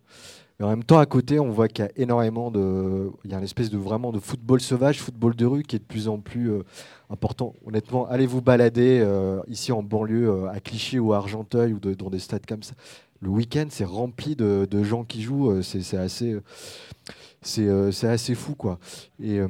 [0.59, 3.11] Et en même temps, à côté, on voit qu'il y a énormément de.
[3.27, 5.81] Il y a une espèce de vraiment de football sauvage, football de rue qui est
[5.81, 6.63] de plus en plus euh,
[7.11, 7.55] important.
[7.67, 12.09] Honnêtement, allez vous balader euh, ici en banlieue, à Clichy ou à Argenteuil ou dans
[12.09, 12.73] des stades comme ça.
[13.21, 15.63] Le week-end, c'est rempli de, gens qui jouent.
[15.63, 16.39] c'est assez.
[17.59, 18.79] Euh, c'est assez fou quoi.
[19.21, 19.49] Et, euh,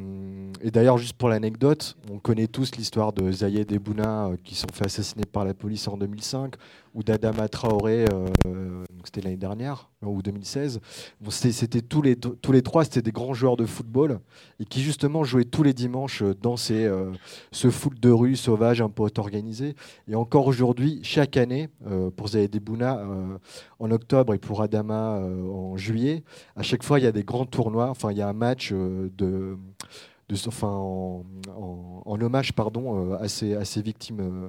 [0.62, 4.54] et d'ailleurs juste pour l'anecdote, on connaît tous l'histoire de Zayed et Bouna euh, qui
[4.54, 6.54] sont fait assassiner par la police en 2005
[6.94, 10.80] ou d'Adama Traoré, euh, c'était l'année dernière ou 2016.
[11.20, 12.16] Bon, c'était tous les
[12.62, 14.20] trois, c'était des grands joueurs de football
[14.60, 17.10] et qui justement jouaient tous les dimanches dans ces, euh,
[17.50, 19.74] ce foot de rue sauvage un peu organisé.
[20.08, 23.38] Et encore aujourd'hui, chaque année, euh, pour Zayed Bouna, euh,
[23.78, 26.22] en octobre et pour Adama euh, en juillet,
[26.56, 27.88] à chaque fois il y a des grands tournois.
[27.90, 29.56] Enfin, il y a un match euh, de
[30.62, 31.24] en,
[32.06, 34.48] hommage pardon, euh, à, ces, victimes euh,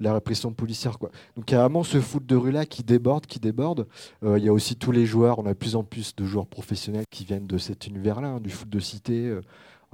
[0.00, 0.98] de la répression policière.
[1.36, 3.86] Donc il y a vraiment ce foot de rue-là qui déborde, qui déborde.
[4.22, 6.24] Euh, il y a aussi tous les joueurs, on a de plus en plus de
[6.24, 9.26] joueurs professionnels qui viennent de cet univers-là, hein, du foot de cité.
[9.26, 9.40] Euh,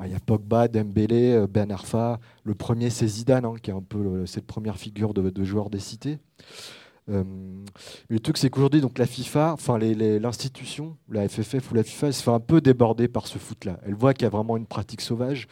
[0.05, 2.21] il y a Pogba, Dembélé, Ben Arfa.
[2.45, 5.71] Le premier, c'est Zidane, hein, qui est un peu cette première figure de, de joueur
[5.71, 6.21] des cités.
[7.11, 7.25] Euh,
[8.09, 12.15] le truc, c'est qu'aujourd'hui, donc la FIFA, enfin l'institution, la FFF ou la FIFA, elle
[12.15, 13.79] se fait un peu déborder par ce foot-là.
[13.87, 15.47] Elle voit qu'il y a vraiment une pratique sauvage.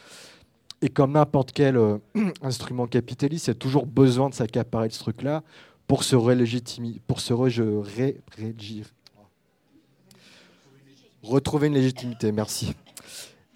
[0.82, 1.98] Et comme n'importe quel euh,
[2.42, 5.42] instrument capitaliste, il y a toujours besoin de s'accaparer de ce truc-là
[5.86, 8.20] pour se relégitimer, pour se re- ré-
[11.22, 12.32] retrouver une légitimité.
[12.32, 12.74] Merci.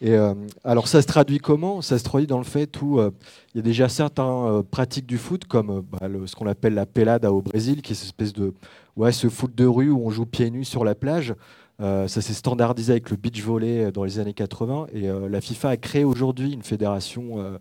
[0.00, 1.82] Et euh, alors ça se traduit comment?
[1.82, 3.10] Ça se traduit dans le fait où euh,
[3.54, 6.86] il y a déjà certaines euh, pratiques du foot, comme bah, ce qu'on appelle la
[6.86, 8.54] pelada au Brésil, qui est cette espèce de
[8.96, 11.34] ouais, ce foot de rue où on joue pieds nus sur la plage.
[11.82, 15.76] Ça s'est standardisé avec le beach volley dans les années 80 et la FIFA a
[15.78, 17.58] créé aujourd'hui une fédération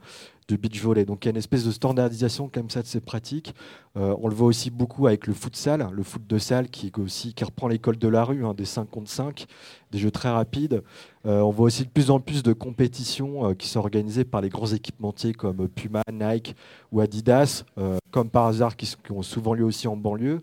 [0.49, 1.05] de beach volley.
[1.05, 3.53] Donc il y a une espèce de standardisation comme ça de ces pratiques.
[3.97, 7.33] Euh, on le voit aussi beaucoup avec le futsal, le foot de salle qui, aussi,
[7.33, 9.45] qui reprend l'école de la rue, hein, des 5 contre 5,
[9.91, 10.83] des jeux très rapides.
[11.25, 14.41] Euh, on voit aussi de plus en plus de compétitions euh, qui sont organisées par
[14.41, 16.55] les grands équipementiers comme Puma, Nike
[16.91, 17.63] ou Adidas,
[18.11, 20.41] comme par hasard, qui, qui ont souvent lieu aussi en banlieue.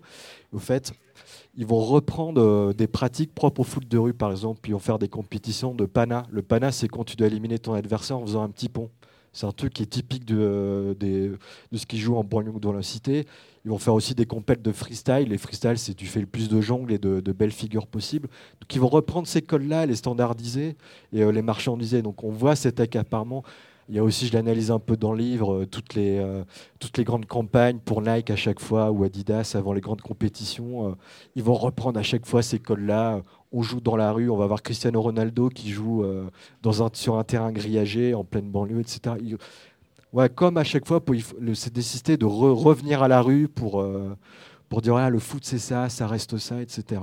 [0.52, 0.92] Au fait,
[1.56, 4.78] ils vont reprendre des pratiques propres au foot de rue, par exemple, puis ils vont
[4.78, 6.26] faire des compétitions de pana.
[6.30, 8.90] Le pana, c'est quand tu dois éliminer ton adversaire en faisant un petit pont.
[9.36, 11.36] C'est un truc qui est typique de, euh,
[11.74, 13.26] ce qu'ils jouent en banlieue dans la cité.
[13.66, 15.28] Ils vont faire aussi des compètes de freestyle.
[15.28, 18.28] Les freestyle, c'est tu fais le plus de jongles et de, belles figures possibles.
[18.28, 20.76] Donc ils vont reprendre ces codes-là, les standardiser
[21.12, 22.00] et euh, les marchandiser.
[22.00, 23.42] Donc on voit cet accaparement.
[23.90, 27.26] Il y a aussi, je l'analyse un peu dans le livre, euh, toutes, les, grandes
[27.26, 30.96] campagnes pour Nike à chaque fois ou Adidas avant les grandes compétitions.
[31.34, 33.20] ils vont reprendre à chaque fois ces codes-là.
[33.52, 36.28] On joue dans la rue, on va voir Cristiano Ronaldo qui joue euh,
[36.92, 39.16] sur un terrain grillagé en pleine banlieue, etc.
[40.12, 41.00] Ouais, comme à chaque fois,
[41.54, 44.16] c'est décidé de re- revenir à la rue pour, euh,
[44.68, 47.00] pour dire le foot c'est ça, ça reste ça, etc.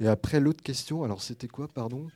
[0.00, 2.06] Et après, l'autre question, alors c'était quoi, pardon?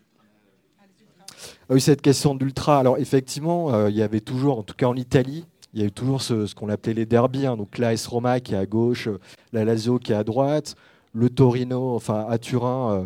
[1.68, 2.78] Ah oui, cette question d'ultra.
[2.78, 5.44] Alors effectivement, euh, il y avait toujours, en tout cas en Italie,
[5.74, 7.46] il y a eu toujours ce, qu'on appelait les derbies.
[7.46, 7.56] hein.
[7.56, 9.08] Donc l'AS Roma qui est à gauche,
[9.52, 10.76] la Lazio qui est à droite,
[11.14, 13.04] le Torino, enfin à Turin, euh,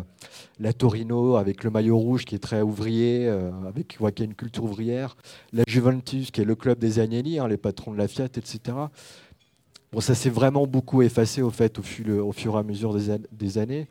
[0.59, 4.33] la Torino avec le maillot rouge qui est très ouvrier, euh, avec qui a une
[4.33, 5.17] culture ouvrière,
[5.51, 8.59] la Juventus qui est le club des Agnelli, hein, les patrons de la Fiat, etc.
[9.91, 13.19] Bon, ça s'est vraiment beaucoup effacé au fait au fur, et à mesure des, an-
[13.31, 13.87] des années,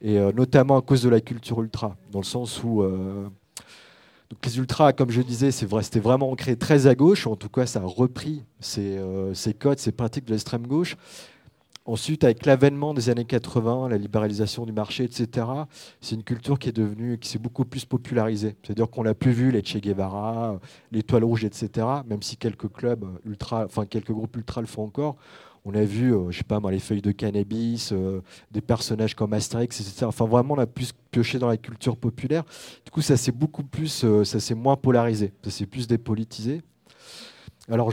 [0.00, 2.84] et euh, notamment à cause de la culture ultra, dans le sens où
[4.44, 7.26] les ultras, comme je disais, c'était vraiment ancré très à gauche.
[7.26, 8.98] En tout cas, ça a repris ces
[9.58, 10.96] codes, ces pratiques de l'extrême gauche.
[11.86, 15.46] Ensuite, avec l'avènement des années 80, la libéralisation du marché, etc.,
[16.00, 18.56] c'est une culture qui est devenue, qui s'est beaucoup plus popularisée.
[18.64, 20.58] C'est-à-dire qu'on n'a plus vu les Che Guevara,
[20.90, 25.14] l'étoile rouge, etc., même si quelques clubs ultra, enfin quelques groupes ultra le font encore.
[25.64, 29.14] On a vu, euh, je sais pas moi, les feuilles de cannabis, euh, des personnages
[29.14, 30.06] comme Astérix, etc.
[30.06, 32.42] Enfin, vraiment, on a plus pioché dans la culture populaire.
[32.84, 36.62] Du coup, ça s'est beaucoup plus, euh, ça s'est moins polarisé, ça s'est plus dépolitisé.
[37.68, 37.92] Alors,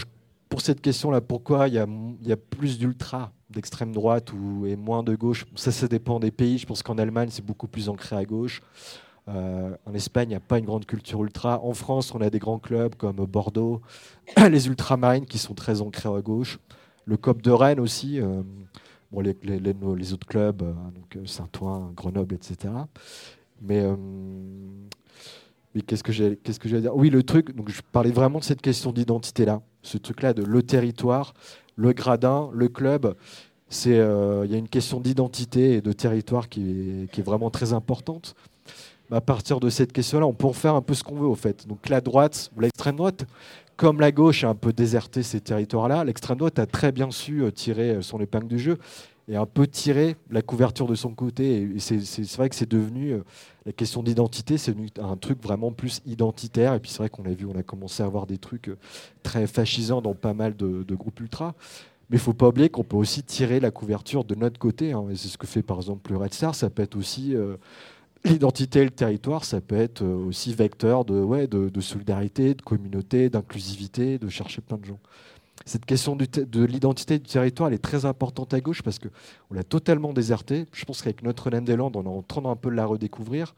[0.50, 5.16] pour cette question-là, pourquoi il y a plus d'ultra d'extrême droite ou, et moins de
[5.16, 6.58] gauche Ça, ça dépend des pays.
[6.58, 8.62] Je pense qu'en Allemagne, c'est beaucoup plus ancré à gauche.
[9.30, 11.64] Euh, en Espagne, il n'y a pas une grande culture ultra.
[11.64, 13.82] En France, on a des grands clubs comme Bordeaux,
[14.50, 16.60] les ultramarines qui sont très ancrés à gauche.
[17.06, 18.20] Le COP de Rennes aussi.
[18.20, 18.44] euh,
[19.12, 22.74] bon, les, autres clubs, euh, Saint-Ouen, Grenoble, etc.
[23.62, 23.86] Mais,
[25.74, 26.96] mais qu'est-ce que j'ai qu'est-ce que dire?
[26.96, 29.62] Oui, le truc, donc je parlais vraiment de cette question d'identité-là.
[29.84, 31.34] Ce truc-là de le territoire,
[31.76, 33.16] le gradin, le club.
[33.88, 38.36] Euh, Il y a une question d'identité et de territoire qui est, vraiment très importante.
[39.12, 41.68] À partir de cette question-là, on peut faire un peu ce qu'on veut, au fait.
[41.68, 43.26] Donc la droite, l'extrême droite,
[43.76, 47.44] comme la gauche a un peu déserté ces territoires-là, l'extrême droite a très bien su
[47.44, 48.78] euh, tirer euh, son épingle du jeu
[49.28, 51.70] et un peu tirer la couverture de son côté.
[51.76, 53.24] Et c'est vrai que c'est devenu, euh,
[53.66, 56.74] la question d'identité, c'est devenu un truc vraiment plus identitaire.
[56.74, 58.78] Et puis c'est vrai qu'on a vu, on a commencé à avoir des trucs euh,
[59.24, 61.56] très fascisants dans pas mal de, groupes ultra.
[62.10, 64.92] Mais il faut pas oublier qu'on peut aussi tirer la couverture de notre côté.
[64.92, 65.06] hein.
[65.16, 66.54] C'est ce que fait par exemple le Red Star.
[66.54, 67.56] Ça peut être aussi euh,
[68.26, 73.30] l'identité et le territoire, ça peut être aussi vecteur de, ouais, de solidarité, de communauté,
[73.30, 75.00] d'inclusivité, de chercher plein de gens.
[75.66, 80.12] Cette question de l'identité du territoire, est très importante à gauche parce qu'on l'a totalement
[80.12, 80.66] désertée.
[80.74, 83.56] Je pense qu'avec Notre-Dame-des-Landes, on est en train d'un peu de la redécouvrir.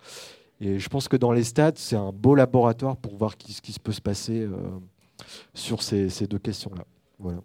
[0.62, 3.74] Et je pense que dans les stades, c'est un beau laboratoire pour voir ce qui
[3.74, 4.56] se peut se passer euh,
[5.54, 6.86] sur ces, ces deux questions-là.
[7.18, 7.40] Voilà.